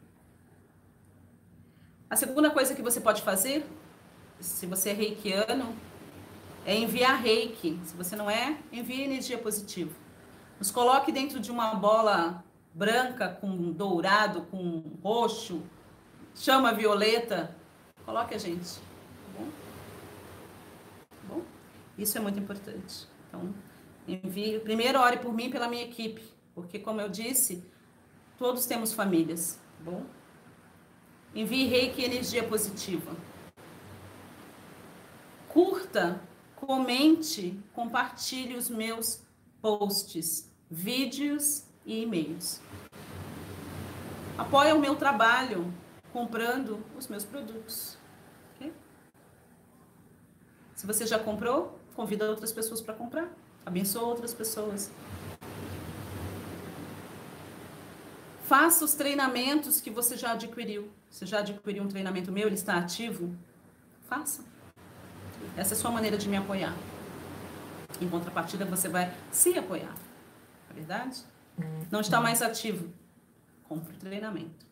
A 2.10 2.16
segunda 2.16 2.50
coisa 2.50 2.74
que 2.74 2.82
você 2.82 3.00
pode 3.00 3.22
fazer, 3.22 3.66
se 4.40 4.66
você 4.66 4.90
é 4.90 4.94
reikiano, 4.94 5.76
é 6.66 6.76
enviar 6.76 7.22
reiki. 7.22 7.80
Se 7.84 7.96
você 7.96 8.16
não 8.16 8.30
é, 8.30 8.58
envie 8.72 9.04
energia 9.04 9.38
positiva. 9.38 9.92
Nos 10.58 10.72
coloque 10.72 11.12
dentro 11.12 11.40
de 11.40 11.52
uma 11.52 11.76
bola 11.76 12.44
branca 12.74 13.30
com 13.30 13.72
dourado, 13.72 14.42
com 14.44 14.84
roxo, 15.04 15.62
chama 16.36 16.74
violeta, 16.74 17.56
coloque 18.06 18.34
a 18.34 18.38
gente. 18.38 18.76
Tá 18.76 19.38
bom? 19.38 19.48
Tá 21.10 21.16
bom? 21.28 21.42
Isso 21.98 22.18
é 22.18 22.22
muito 22.22 22.40
importante. 22.40 23.08
Então, 23.30 23.54
envie, 24.08 24.60
primeiro 24.60 25.00
ore 25.00 25.18
por 25.18 25.34
mim 25.34 25.46
e 25.46 25.52
pela 25.52 25.70
minha 25.70 25.84
equipe, 25.84 26.22
porque 26.54 26.78
como 26.78 27.00
eu 27.00 27.08
disse, 27.08 27.64
todos 28.38 28.66
temos 28.66 28.92
famílias, 28.92 29.60
tá 29.78 29.92
bom? 29.92 30.06
Envie 31.34 31.68
reiki 31.68 32.04
energia 32.04 32.44
positiva. 32.44 33.16
Curta, 35.48 36.22
comente, 36.56 37.58
compartilhe 37.74 38.56
os 38.56 38.70
meus 38.70 39.24
posts, 39.62 40.52
vídeos 40.70 41.64
e 41.86 42.04
e-mails. 42.04 42.62
Apoia 44.38 44.76
o 44.76 44.80
meu 44.80 44.96
trabalho 44.96 45.72
comprando 46.12 46.84
os 46.98 47.08
meus 47.08 47.24
produtos. 47.24 47.98
Okay? 48.56 48.74
Se 50.76 50.86
você 50.86 51.06
já 51.06 51.20
comprou, 51.20 51.79
convida 52.00 52.30
outras 52.30 52.54
pessoas 52.54 52.80
para 52.80 52.94
comprar. 52.94 53.28
Abençoa 53.66 54.08
outras 54.08 54.34
pessoas. 54.34 54.90
Faça 58.46 58.86
os 58.86 58.94
treinamentos 58.94 59.82
que 59.82 59.90
você 59.90 60.16
já 60.16 60.32
adquiriu. 60.32 60.90
Você 61.10 61.26
já 61.26 61.40
adquiriu 61.40 61.84
um 61.84 61.90
treinamento 61.90 62.32
meu, 62.32 62.48
ele 62.48 62.56
está 62.56 62.78
ativo? 62.78 63.36
Faça. 64.08 64.46
Essa 65.58 65.74
é 65.74 65.78
a 65.78 65.80
sua 65.82 65.92
maneira 65.92 66.18
de 66.18 66.30
me 66.30 66.38
apoiar. 66.38 66.74
Em 68.00 68.08
contrapartida, 68.08 68.64
você 68.64 68.88
vai 68.88 69.14
se 69.30 69.60
apoiar. 69.60 69.94
É 70.70 70.74
verdade? 70.74 71.22
Não 71.92 72.00
está 72.00 72.22
mais 72.22 72.42
ativo. 72.42 72.94
Compre 73.68 73.94
o 73.94 73.98
treinamento. 73.98 74.66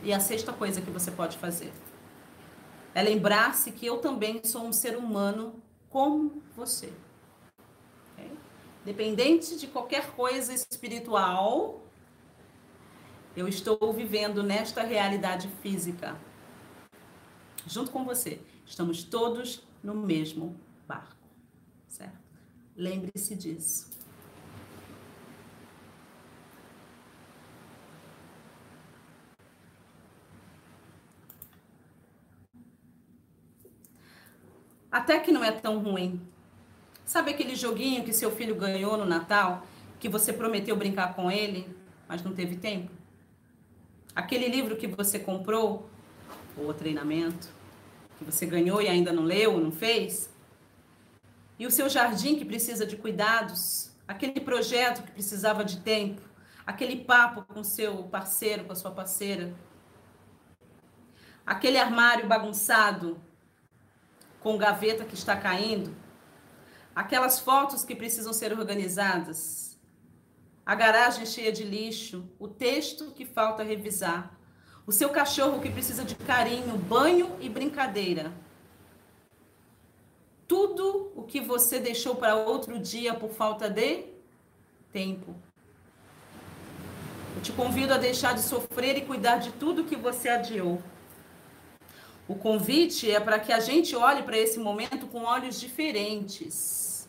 E 0.00 0.12
a 0.12 0.20
sexta 0.20 0.52
coisa 0.52 0.80
que 0.80 0.92
você 0.92 1.10
pode 1.10 1.36
fazer 1.38 1.72
é 2.94 3.02
lembrar-se 3.02 3.72
que 3.72 3.84
eu 3.84 3.98
também 3.98 4.40
sou 4.44 4.62
um 4.64 4.72
ser 4.72 4.96
humano 4.96 5.60
como 5.90 6.42
você. 6.56 6.92
Okay? 8.12 8.30
Dependente 8.84 9.58
de 9.58 9.66
qualquer 9.66 10.12
coisa 10.12 10.54
espiritual, 10.54 11.82
eu 13.36 13.48
estou 13.48 13.92
vivendo 13.92 14.44
nesta 14.44 14.82
realidade 14.82 15.48
física. 15.60 16.16
Junto 17.66 17.90
com 17.90 18.04
você. 18.04 18.40
Estamos 18.64 19.02
todos 19.02 19.66
no 19.82 19.94
mesmo 19.94 20.56
barco. 20.86 21.16
Certo? 21.88 22.18
Lembre-se 22.76 23.34
disso. 23.34 23.90
Até 34.94 35.18
que 35.18 35.32
não 35.32 35.42
é 35.42 35.50
tão 35.50 35.80
ruim. 35.80 36.20
Sabe 37.04 37.32
aquele 37.32 37.56
joguinho 37.56 38.04
que 38.04 38.12
seu 38.12 38.30
filho 38.30 38.54
ganhou 38.54 38.96
no 38.96 39.04
Natal, 39.04 39.66
que 39.98 40.08
você 40.08 40.32
prometeu 40.32 40.76
brincar 40.76 41.16
com 41.16 41.28
ele, 41.28 41.68
mas 42.06 42.22
não 42.22 42.32
teve 42.32 42.54
tempo? 42.54 42.92
Aquele 44.14 44.46
livro 44.46 44.76
que 44.76 44.86
você 44.86 45.18
comprou, 45.18 45.90
ou 46.56 46.72
treinamento, 46.72 47.48
que 48.16 48.24
você 48.24 48.46
ganhou 48.46 48.80
e 48.80 48.86
ainda 48.86 49.12
não 49.12 49.24
leu, 49.24 49.58
não 49.58 49.72
fez? 49.72 50.30
E 51.58 51.66
o 51.66 51.72
seu 51.72 51.88
jardim 51.88 52.36
que 52.36 52.44
precisa 52.44 52.86
de 52.86 52.96
cuidados, 52.96 53.90
aquele 54.06 54.40
projeto 54.40 55.02
que 55.02 55.10
precisava 55.10 55.64
de 55.64 55.80
tempo, 55.80 56.22
aquele 56.64 57.02
papo 57.02 57.42
com 57.52 57.64
seu 57.64 58.04
parceiro, 58.04 58.62
com 58.62 58.72
a 58.72 58.76
sua 58.76 58.92
parceira, 58.92 59.52
aquele 61.44 61.78
armário 61.78 62.28
bagunçado 62.28 63.20
com 64.44 64.58
gaveta 64.58 65.06
que 65.06 65.14
está 65.14 65.34
caindo, 65.34 65.96
aquelas 66.94 67.40
fotos 67.40 67.82
que 67.82 67.96
precisam 67.96 68.30
ser 68.34 68.52
organizadas, 68.52 69.80
a 70.66 70.74
garagem 70.74 71.24
cheia 71.24 71.50
de 71.50 71.64
lixo, 71.64 72.28
o 72.38 72.46
texto 72.46 73.10
que 73.12 73.24
falta 73.24 73.62
revisar, 73.62 74.38
o 74.86 74.92
seu 74.92 75.08
cachorro 75.08 75.62
que 75.62 75.70
precisa 75.70 76.04
de 76.04 76.14
carinho, 76.14 76.76
banho 76.76 77.34
e 77.40 77.48
brincadeira. 77.48 78.30
Tudo 80.46 81.10
o 81.16 81.22
que 81.22 81.40
você 81.40 81.80
deixou 81.80 82.14
para 82.14 82.36
outro 82.36 82.78
dia 82.78 83.14
por 83.14 83.30
falta 83.30 83.70
de 83.70 84.04
tempo. 84.92 85.34
Eu 87.34 87.40
te 87.40 87.50
convido 87.50 87.94
a 87.94 87.98
deixar 87.98 88.34
de 88.34 88.42
sofrer 88.42 88.98
e 88.98 89.06
cuidar 89.06 89.38
de 89.38 89.52
tudo 89.52 89.84
que 89.84 89.96
você 89.96 90.28
adiou. 90.28 90.82
O 92.26 92.34
convite 92.34 93.10
é 93.10 93.20
para 93.20 93.38
que 93.38 93.52
a 93.52 93.60
gente 93.60 93.94
olhe 93.94 94.22
para 94.22 94.38
esse 94.38 94.58
momento 94.58 95.06
com 95.06 95.24
olhos 95.24 95.60
diferentes. 95.60 97.06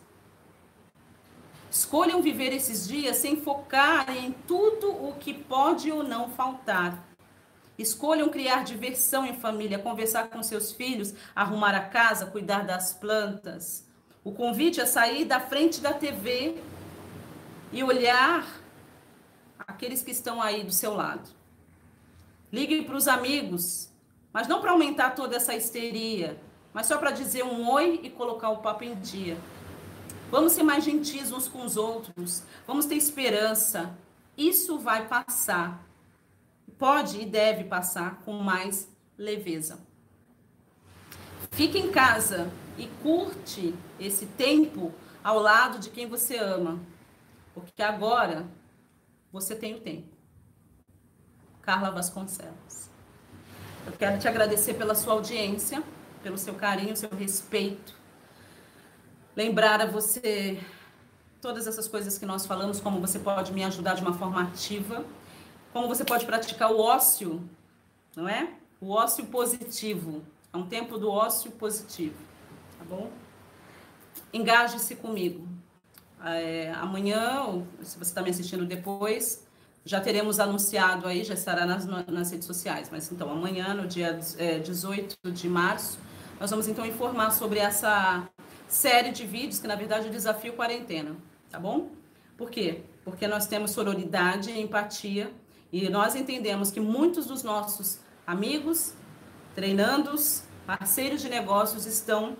Escolham 1.70 2.20
viver 2.20 2.52
esses 2.52 2.86
dias 2.86 3.16
sem 3.16 3.36
focar 3.36 4.14
em 4.14 4.32
tudo 4.46 4.90
o 4.90 5.14
que 5.18 5.32
pode 5.32 5.90
ou 5.90 6.02
não 6.02 6.30
faltar. 6.30 7.06
Escolham 7.78 8.28
criar 8.28 8.64
diversão 8.64 9.26
em 9.26 9.34
família, 9.34 9.78
conversar 9.78 10.28
com 10.28 10.42
seus 10.42 10.72
filhos, 10.72 11.14
arrumar 11.34 11.74
a 11.74 11.80
casa, 11.80 12.26
cuidar 12.26 12.66
das 12.66 12.92
plantas. 12.92 13.86
O 14.24 14.32
convite 14.32 14.80
é 14.80 14.86
sair 14.86 15.24
da 15.24 15.40
frente 15.40 15.80
da 15.80 15.92
TV 15.92 16.60
e 17.72 17.82
olhar 17.82 18.46
aqueles 19.58 20.02
que 20.02 20.10
estão 20.10 20.40
aí 20.40 20.64
do 20.64 20.72
seu 20.72 20.94
lado. 20.94 21.28
Ligue 22.50 22.82
para 22.84 22.96
os 22.96 23.08
amigos, 23.08 23.92
mas 24.36 24.46
não 24.46 24.60
para 24.60 24.72
aumentar 24.72 25.14
toda 25.14 25.34
essa 25.34 25.54
histeria, 25.54 26.38
mas 26.74 26.86
só 26.86 26.98
para 26.98 27.10
dizer 27.10 27.42
um 27.42 27.70
oi 27.70 28.00
e 28.02 28.10
colocar 28.10 28.50
o 28.50 28.58
papo 28.58 28.84
em 28.84 28.94
dia. 28.96 29.34
Vamos 30.30 30.52
ser 30.52 30.62
mais 30.62 30.84
gentis 30.84 31.32
uns 31.32 31.48
com 31.48 31.64
os 31.64 31.78
outros. 31.78 32.42
Vamos 32.66 32.84
ter 32.84 32.96
esperança. 32.96 33.96
Isso 34.36 34.78
vai 34.78 35.08
passar. 35.08 35.82
Pode 36.76 37.18
e 37.18 37.24
deve 37.24 37.64
passar 37.64 38.20
com 38.26 38.34
mais 38.34 38.86
leveza. 39.16 39.78
Fique 41.52 41.78
em 41.78 41.90
casa 41.90 42.52
e 42.76 42.88
curte 43.02 43.74
esse 43.98 44.26
tempo 44.26 44.92
ao 45.24 45.38
lado 45.38 45.78
de 45.78 45.88
quem 45.88 46.06
você 46.06 46.36
ama. 46.36 46.78
Porque 47.54 47.82
agora 47.82 48.46
você 49.32 49.56
tem 49.56 49.76
o 49.76 49.80
tempo. 49.80 50.14
Carla 51.62 51.90
Vasconcelos. 51.90 52.94
Eu 53.86 53.92
quero 53.92 54.18
te 54.18 54.26
agradecer 54.26 54.74
pela 54.74 54.96
sua 54.96 55.12
audiência, 55.12 55.80
pelo 56.20 56.36
seu 56.36 56.54
carinho, 56.54 56.96
seu 56.96 57.08
respeito. 57.08 57.94
Lembrar 59.36 59.80
a 59.80 59.86
você 59.86 60.60
todas 61.40 61.68
essas 61.68 61.86
coisas 61.86 62.18
que 62.18 62.26
nós 62.26 62.44
falamos, 62.44 62.80
como 62.80 63.00
você 63.00 63.20
pode 63.20 63.52
me 63.52 63.62
ajudar 63.62 63.94
de 63.94 64.02
uma 64.02 64.12
forma 64.12 64.42
ativa, 64.42 65.04
como 65.72 65.86
você 65.86 66.04
pode 66.04 66.26
praticar 66.26 66.72
o 66.72 66.80
ócio, 66.80 67.48
não 68.16 68.28
é? 68.28 68.54
O 68.80 68.90
ócio 68.90 69.24
positivo. 69.26 70.24
É 70.52 70.56
um 70.56 70.66
tempo 70.66 70.98
do 70.98 71.08
ócio 71.08 71.52
positivo, 71.52 72.16
tá 72.78 72.84
bom? 72.84 73.08
Engaje-se 74.32 74.96
comigo. 74.96 75.46
É, 76.24 76.72
amanhã, 76.72 77.64
se 77.82 77.96
você 77.96 78.10
está 78.10 78.20
me 78.20 78.30
assistindo 78.30 78.64
depois, 78.64 79.45
já 79.86 80.00
teremos 80.00 80.40
anunciado 80.40 81.06
aí, 81.06 81.22
já 81.22 81.34
estará 81.34 81.64
nas, 81.64 81.86
nas 81.86 82.32
redes 82.32 82.44
sociais. 82.44 82.88
Mas 82.90 83.10
então, 83.12 83.30
amanhã, 83.30 83.72
no 83.72 83.86
dia 83.86 84.18
é, 84.36 84.58
18 84.58 85.30
de 85.30 85.48
março, 85.48 86.00
nós 86.40 86.50
vamos 86.50 86.66
então 86.66 86.84
informar 86.84 87.30
sobre 87.30 87.60
essa 87.60 88.28
série 88.66 89.12
de 89.12 89.24
vídeos, 89.24 89.60
que 89.60 89.68
na 89.68 89.76
verdade 89.76 90.06
é 90.06 90.08
o 90.08 90.12
desafio 90.12 90.54
quarentena, 90.54 91.14
tá 91.48 91.60
bom? 91.60 91.90
Por 92.36 92.50
quê? 92.50 92.82
Porque 93.04 93.28
nós 93.28 93.46
temos 93.46 93.70
sororidade 93.70 94.50
e 94.50 94.60
empatia 94.60 95.32
e 95.72 95.88
nós 95.88 96.16
entendemos 96.16 96.72
que 96.72 96.80
muitos 96.80 97.26
dos 97.26 97.44
nossos 97.44 98.00
amigos, 98.26 98.92
treinandos, 99.54 100.42
parceiros 100.66 101.22
de 101.22 101.28
negócios 101.28 101.86
estão 101.86 102.36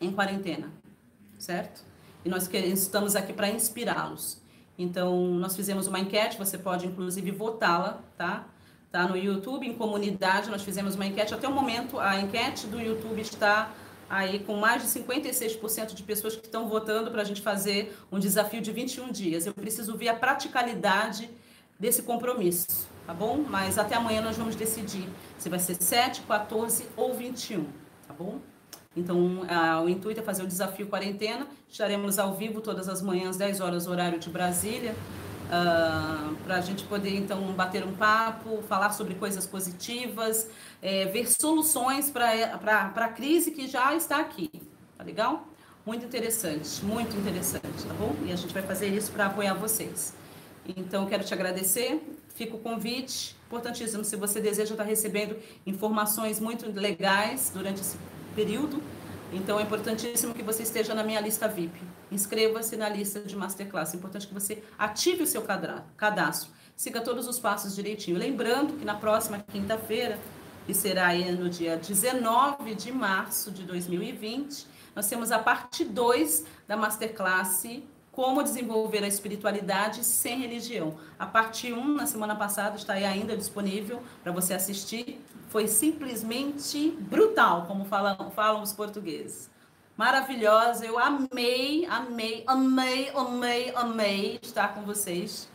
em 0.00 0.12
quarentena, 0.12 0.70
certo? 1.40 1.82
E 2.24 2.28
nós 2.28 2.48
estamos 2.52 3.16
aqui 3.16 3.32
para 3.32 3.50
inspirá-los. 3.50 4.40
Então, 4.78 5.26
nós 5.34 5.56
fizemos 5.56 5.88
uma 5.88 5.98
enquete, 5.98 6.38
você 6.38 6.56
pode 6.56 6.86
inclusive 6.86 7.32
votá-la, 7.32 8.00
tá? 8.16 8.46
Tá 8.90 9.06
no 9.06 9.16
YouTube, 9.16 9.66
em 9.66 9.74
comunidade, 9.74 10.48
nós 10.48 10.62
fizemos 10.62 10.94
uma 10.94 11.04
enquete. 11.04 11.34
Até 11.34 11.48
o 11.48 11.52
momento, 11.52 11.98
a 11.98 12.18
enquete 12.20 12.68
do 12.68 12.80
YouTube 12.80 13.20
está 13.20 13.72
aí 14.08 14.38
com 14.38 14.54
mais 14.54 14.82
de 14.82 14.88
56% 14.88 15.94
de 15.94 16.02
pessoas 16.02 16.36
que 16.36 16.46
estão 16.46 16.68
votando 16.68 17.10
para 17.10 17.20
a 17.20 17.24
gente 17.24 17.42
fazer 17.42 17.94
um 18.10 18.18
desafio 18.18 18.62
de 18.62 18.72
21 18.72 19.10
dias. 19.10 19.44
Eu 19.44 19.52
preciso 19.52 19.96
ver 19.96 20.08
a 20.08 20.14
praticalidade 20.14 21.28
desse 21.78 22.02
compromisso, 22.02 22.88
tá 23.06 23.12
bom? 23.12 23.44
Mas 23.48 23.78
até 23.78 23.94
amanhã 23.94 24.22
nós 24.22 24.36
vamos 24.36 24.54
decidir 24.54 25.06
se 25.38 25.48
vai 25.48 25.58
ser 25.58 25.74
7, 25.74 26.22
14 26.22 26.86
ou 26.96 27.14
21, 27.14 27.64
tá 28.06 28.14
bom? 28.14 28.38
Então, 28.98 29.46
o 29.84 29.88
intuito 29.88 30.20
é 30.20 30.22
fazer 30.22 30.42
o 30.42 30.46
desafio 30.46 30.86
quarentena. 30.86 31.46
Estaremos 31.68 32.18
ao 32.18 32.34
vivo 32.34 32.60
todas 32.60 32.88
as 32.88 33.00
manhãs, 33.00 33.36
10 33.36 33.60
horas, 33.60 33.86
horário 33.86 34.18
de 34.18 34.28
Brasília, 34.28 34.92
uh, 34.92 35.50
ah, 35.50 36.32
para 36.44 36.56
a 36.56 36.60
gente 36.60 36.84
poder, 36.84 37.14
então, 37.16 37.40
bater 37.52 37.84
um 37.84 37.94
papo, 37.94 38.62
falar 38.68 38.90
sobre 38.90 39.14
coisas 39.14 39.46
positivas, 39.46 40.50
é, 40.82 41.06
ver 41.06 41.30
soluções 41.30 42.10
para 42.10 42.92
a 42.94 43.08
crise 43.08 43.50
que 43.52 43.66
já 43.66 43.94
está 43.94 44.18
aqui. 44.18 44.50
Tá 44.96 45.04
legal? 45.04 45.46
Muito 45.86 46.04
interessante, 46.04 46.84
muito 46.84 47.16
interessante, 47.16 47.84
tá 47.86 47.94
bom? 47.94 48.14
E 48.26 48.32
a 48.32 48.36
gente 48.36 48.52
vai 48.52 48.62
fazer 48.62 48.88
isso 48.88 49.10
para 49.12 49.26
apoiar 49.26 49.54
vocês. 49.54 50.12
Então, 50.76 51.06
quero 51.06 51.24
te 51.24 51.32
agradecer. 51.32 52.02
Fica 52.34 52.54
o 52.54 52.58
convite, 52.58 53.34
importantíssimo, 53.46 54.04
se 54.04 54.14
você 54.14 54.40
deseja 54.40 54.74
estar 54.74 54.84
recebendo 54.84 55.36
informações 55.66 56.38
muito 56.38 56.70
legais 56.70 57.50
durante 57.52 57.80
esse 57.80 57.96
período. 58.38 58.80
Então 59.32 59.58
é 59.58 59.64
importantíssimo 59.64 60.32
que 60.32 60.44
você 60.44 60.62
esteja 60.62 60.94
na 60.94 61.02
minha 61.02 61.20
lista 61.20 61.48
VIP. 61.48 61.80
Inscreva-se 62.10 62.76
na 62.76 62.88
lista 62.88 63.18
de 63.20 63.34
Masterclass. 63.34 63.92
É 63.92 63.96
importante 63.96 64.28
que 64.28 64.32
você 64.32 64.62
ative 64.78 65.24
o 65.24 65.26
seu 65.26 65.42
cadastro. 65.96 66.50
Siga 66.76 67.00
todos 67.00 67.26
os 67.26 67.40
passos 67.40 67.74
direitinho. 67.74 68.16
Lembrando 68.16 68.74
que 68.74 68.84
na 68.84 68.94
próxima 68.94 69.44
quinta-feira, 69.52 70.16
que 70.66 70.72
será 70.72 71.12
no 71.14 71.50
dia 71.50 71.76
19 71.76 72.76
de 72.76 72.92
março 72.92 73.50
de 73.50 73.64
2020, 73.64 74.66
nós 74.94 75.08
temos 75.08 75.32
a 75.32 75.40
parte 75.40 75.84
2 75.84 76.44
da 76.68 76.76
Masterclass 76.76 77.64
como 78.12 78.42
desenvolver 78.42 79.02
a 79.02 79.08
espiritualidade 79.08 80.04
sem 80.04 80.40
religião. 80.40 80.96
A 81.18 81.26
parte 81.26 81.72
1, 81.72 81.94
na 81.94 82.06
semana 82.06 82.36
passada, 82.36 82.76
está 82.76 82.94
aí 82.94 83.04
ainda 83.04 83.36
disponível 83.36 84.00
para 84.22 84.30
você 84.32 84.54
assistir. 84.54 85.20
Foi 85.48 85.66
simplesmente 85.66 86.90
brutal, 87.00 87.66
como 87.66 87.84
falam, 87.84 88.30
falam 88.30 88.62
os 88.62 88.72
portugueses. 88.72 89.50
Maravilhosa, 89.96 90.86
eu 90.86 90.98
amei, 90.98 91.84
amei, 91.86 92.44
amei, 92.46 93.10
amei, 93.14 93.72
amei 93.74 94.38
estar 94.42 94.74
com 94.74 94.82
vocês 94.82 95.48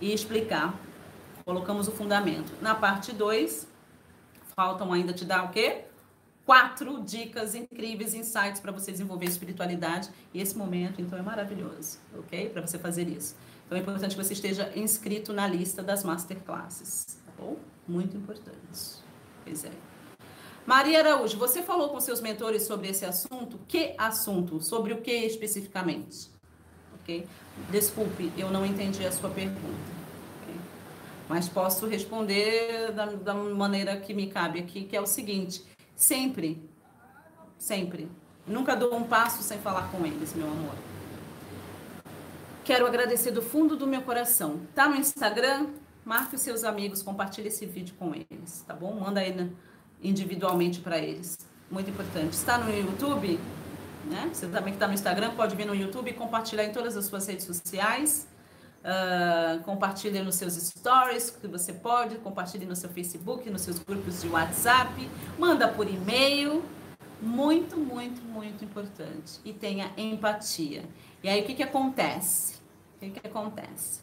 e 0.00 0.12
explicar. 0.12 0.74
Colocamos 1.44 1.88
o 1.88 1.90
fundamento. 1.90 2.52
Na 2.60 2.74
parte 2.74 3.12
2, 3.12 3.66
faltam 4.54 4.92
ainda 4.92 5.12
te 5.12 5.24
dar 5.24 5.44
o 5.44 5.48
quê? 5.48 5.84
quatro 6.50 7.00
dicas 7.04 7.54
incríveis, 7.54 8.12
insights 8.12 8.60
para 8.60 8.72
você 8.72 8.90
desenvolver 8.90 9.26
espiritualidade. 9.26 10.10
E 10.34 10.40
esse 10.40 10.58
momento, 10.58 11.00
então, 11.00 11.16
é 11.16 11.22
maravilhoso, 11.22 12.00
ok? 12.18 12.48
Para 12.48 12.66
você 12.66 12.76
fazer 12.76 13.08
isso. 13.08 13.36
Então, 13.66 13.78
é 13.78 13.80
importante 13.80 14.16
que 14.16 14.24
você 14.24 14.32
esteja 14.32 14.72
inscrito 14.76 15.32
na 15.32 15.46
lista 15.46 15.80
das 15.80 16.02
masterclasses, 16.02 17.20
tá 17.24 17.32
bom? 17.38 17.56
Muito 17.86 18.16
importante. 18.16 19.00
Pois 19.44 19.64
é. 19.64 19.70
Maria 20.66 21.00
Araújo, 21.00 21.38
você 21.38 21.62
falou 21.62 21.88
com 21.88 22.00
seus 22.00 22.20
mentores 22.20 22.62
sobre 22.64 22.88
esse 22.88 23.04
assunto? 23.04 23.58
Que 23.66 23.94
assunto? 23.98 24.60
Sobre 24.60 24.92
o 24.92 25.00
que 25.00 25.12
especificamente? 25.12 26.30
Ok? 27.00 27.26
Desculpe, 27.70 28.32
eu 28.36 28.50
não 28.50 28.64
entendi 28.64 29.04
a 29.04 29.12
sua 29.12 29.30
pergunta 29.30 30.00
mas 31.30 31.48
posso 31.48 31.86
responder 31.86 32.90
da, 32.90 33.06
da 33.06 33.32
maneira 33.32 33.96
que 33.96 34.12
me 34.12 34.26
cabe 34.26 34.58
aqui, 34.58 34.82
que 34.82 34.96
é 34.96 35.00
o 35.00 35.06
seguinte: 35.06 35.64
sempre, 35.94 36.68
sempre, 37.56 38.10
nunca 38.44 38.74
dou 38.74 38.96
um 38.96 39.04
passo 39.04 39.40
sem 39.40 39.56
falar 39.58 39.92
com 39.92 40.04
eles, 40.04 40.34
meu 40.34 40.48
amor. 40.48 40.74
Quero 42.64 42.84
agradecer 42.84 43.30
do 43.30 43.40
fundo 43.40 43.76
do 43.76 43.86
meu 43.86 44.02
coração. 44.02 44.62
Tá 44.74 44.88
no 44.88 44.96
Instagram? 44.96 45.68
Marque 46.04 46.36
os 46.36 46.40
seus 46.40 46.64
amigos, 46.64 47.02
compartilhe 47.02 47.48
esse 47.48 47.66
vídeo 47.66 47.94
com 47.98 48.14
eles, 48.14 48.64
tá 48.66 48.74
bom? 48.74 48.98
Manda 48.98 49.20
aí 49.20 49.50
individualmente 50.02 50.80
para 50.80 50.98
eles. 50.98 51.38
Muito 51.70 51.90
importante. 51.90 52.32
Está 52.32 52.58
no 52.58 52.74
YouTube? 52.74 53.38
Né? 54.06 54.30
Você 54.32 54.46
também 54.46 54.72
que 54.72 54.76
está 54.76 54.88
no 54.88 54.94
Instagram, 54.94 55.34
pode 55.34 55.54
vir 55.54 55.66
no 55.66 55.74
YouTube 55.74 56.10
e 56.10 56.14
compartilhar 56.14 56.64
em 56.64 56.72
todas 56.72 56.96
as 56.96 57.04
suas 57.04 57.26
redes 57.26 57.44
sociais. 57.44 58.26
Uh, 58.80 59.62
compartilhe 59.62 60.22
nos 60.22 60.36
seus 60.36 60.54
stories, 60.54 61.30
que 61.30 61.46
você 61.46 61.70
pode, 61.70 62.16
compartilhe 62.16 62.64
no 62.64 62.74
seu 62.74 62.88
Facebook, 62.88 63.48
nos 63.50 63.60
seus 63.60 63.78
grupos 63.78 64.22
de 64.22 64.28
WhatsApp, 64.28 65.08
manda 65.38 65.68
por 65.68 65.86
e-mail. 65.86 66.64
Muito, 67.20 67.76
muito, 67.76 68.22
muito 68.22 68.64
importante. 68.64 69.38
E 69.44 69.52
tenha 69.52 69.92
empatia. 69.98 70.84
E 71.22 71.28
aí, 71.28 71.42
o 71.42 71.44
que, 71.44 71.54
que 71.54 71.62
acontece? 71.62 72.54
O 72.96 73.00
que, 73.00 73.10
que 73.10 73.26
acontece? 73.26 74.00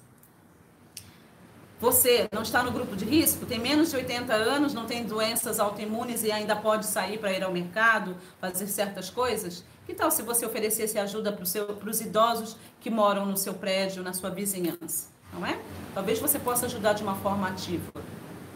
Você 1.80 2.28
não 2.32 2.42
está 2.42 2.64
no 2.64 2.72
grupo 2.72 2.96
de 2.96 3.06
risco, 3.06 3.46
tem 3.46 3.60
menos 3.60 3.92
de 3.92 3.98
80 3.98 4.34
anos, 4.34 4.74
não 4.74 4.88
tem 4.88 5.04
doenças 5.04 5.60
autoimunes 5.60 6.24
e 6.24 6.32
ainda 6.32 6.56
pode 6.56 6.88
sair 6.88 7.20
para 7.20 7.32
ir 7.32 7.44
ao 7.44 7.52
mercado, 7.52 8.18
fazer 8.42 8.66
certas 8.66 9.12
coisas? 9.12 9.64
Que 9.86 9.94
tal 9.94 10.10
se 10.10 10.24
você 10.24 10.44
oferecesse 10.44 10.98
ajuda 10.98 11.32
para 11.32 11.44
os 11.44 12.02
idosos 12.02 12.58
que 12.82 12.90
moram 12.90 13.28
no 13.28 13.38
seu 13.38 13.54
prédio, 13.54 14.02
na 14.02 14.12
sua 14.12 14.32
vizinhança? 14.32 15.10
Não 15.32 15.46
é? 15.46 15.60
Talvez 15.94 16.18
você 16.18 16.40
possa 16.40 16.66
ajudar 16.66 16.94
de 16.94 17.04
uma 17.04 17.16
forma 17.18 17.48
ativa. 17.48 17.92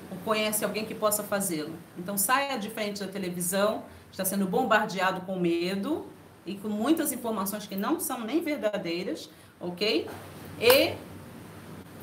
Ou 0.09 0.17
conhece 0.25 0.65
alguém 0.65 0.83
que 0.83 0.95
possa 0.95 1.21
fazê-lo. 1.21 1.75
Então 1.99 2.17
saia 2.17 2.57
de 2.57 2.71
frente 2.71 3.01
da 3.01 3.07
televisão, 3.07 3.83
está 4.11 4.25
sendo 4.25 4.47
bombardeado 4.47 5.21
com 5.21 5.39
medo 5.39 6.07
e 6.43 6.55
com 6.55 6.69
muitas 6.69 7.11
informações 7.11 7.67
que 7.67 7.75
não 7.75 7.99
são 7.99 8.21
nem 8.21 8.41
verdadeiras, 8.41 9.29
ok? 9.59 10.09
E 10.59 10.95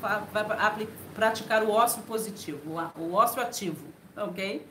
vai 0.01 0.23
praticar 1.19 1.63
o 1.63 1.69
ócio 1.69 2.01
positivo, 2.03 2.79
o 2.95 3.11
ócio 3.11 3.41
ativo, 3.41 3.85
ok? 4.15 4.65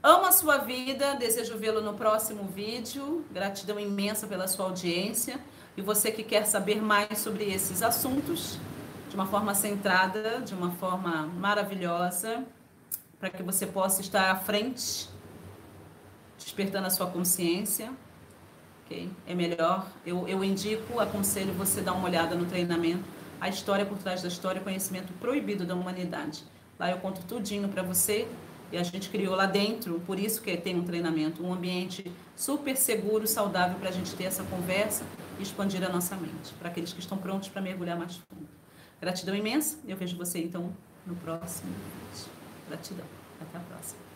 Amo 0.00 0.26
a 0.26 0.30
sua 0.30 0.58
vida, 0.58 1.14
desejo 1.16 1.58
vê-lo 1.58 1.80
no 1.80 1.94
próximo 1.94 2.44
vídeo. 2.44 3.24
Gratidão 3.32 3.80
imensa 3.80 4.24
pela 4.28 4.46
sua 4.46 4.66
audiência. 4.66 5.40
E 5.76 5.82
você 5.82 6.12
que 6.12 6.22
quer 6.22 6.44
saber 6.44 6.80
mais 6.80 7.18
sobre 7.18 7.52
esses 7.52 7.82
assuntos, 7.82 8.60
de 9.08 9.16
uma 9.16 9.26
forma 9.26 9.56
centrada, 9.56 10.40
de 10.40 10.54
uma 10.54 10.70
forma 10.70 11.26
maravilhosa, 11.26 12.44
para 13.18 13.28
que 13.28 13.42
você 13.42 13.66
possa 13.66 14.00
estar 14.00 14.30
à 14.30 14.36
frente, 14.36 15.10
despertando 16.38 16.86
a 16.86 16.90
sua 16.90 17.08
consciência. 17.08 17.90
Okay? 18.86 19.10
É 19.26 19.34
melhor, 19.34 19.84
eu, 20.06 20.28
eu 20.28 20.44
indico, 20.44 21.00
aconselho 21.00 21.52
você 21.54 21.80
dar 21.80 21.94
uma 21.94 22.04
olhada 22.04 22.36
no 22.36 22.46
treinamento, 22.46 23.17
a 23.40 23.48
história 23.48 23.84
por 23.84 23.98
trás 23.98 24.22
da 24.22 24.28
história, 24.28 24.60
conhecimento 24.60 25.12
proibido 25.14 25.64
da 25.64 25.74
humanidade. 25.74 26.44
Lá 26.78 26.90
eu 26.90 26.98
conto 26.98 27.22
tudinho 27.22 27.68
para 27.68 27.82
você 27.82 28.28
e 28.70 28.76
a 28.76 28.82
gente 28.82 29.08
criou 29.08 29.34
lá 29.34 29.46
dentro, 29.46 30.00
por 30.00 30.18
isso 30.18 30.42
que 30.42 30.56
tem 30.56 30.76
um 30.76 30.84
treinamento, 30.84 31.44
um 31.44 31.52
ambiente 31.52 32.10
super 32.36 32.76
seguro, 32.76 33.26
saudável 33.26 33.78
para 33.78 33.88
a 33.88 33.92
gente 33.92 34.14
ter 34.14 34.24
essa 34.24 34.44
conversa 34.44 35.04
e 35.38 35.42
expandir 35.42 35.82
a 35.82 35.88
nossa 35.88 36.16
mente, 36.16 36.52
para 36.58 36.68
aqueles 36.68 36.92
que 36.92 37.00
estão 37.00 37.16
prontos 37.16 37.48
para 37.48 37.62
mergulhar 37.62 37.98
mais 37.98 38.16
fundo. 38.16 38.48
Gratidão 39.00 39.34
imensa, 39.34 39.78
eu 39.86 39.96
vejo 39.96 40.16
você 40.16 40.40
então 40.40 40.74
no 41.06 41.16
próximo 41.16 41.70
vídeo. 41.70 42.30
Gratidão. 42.68 43.06
Até 43.40 43.56
a 43.56 43.60
próxima. 43.60 44.07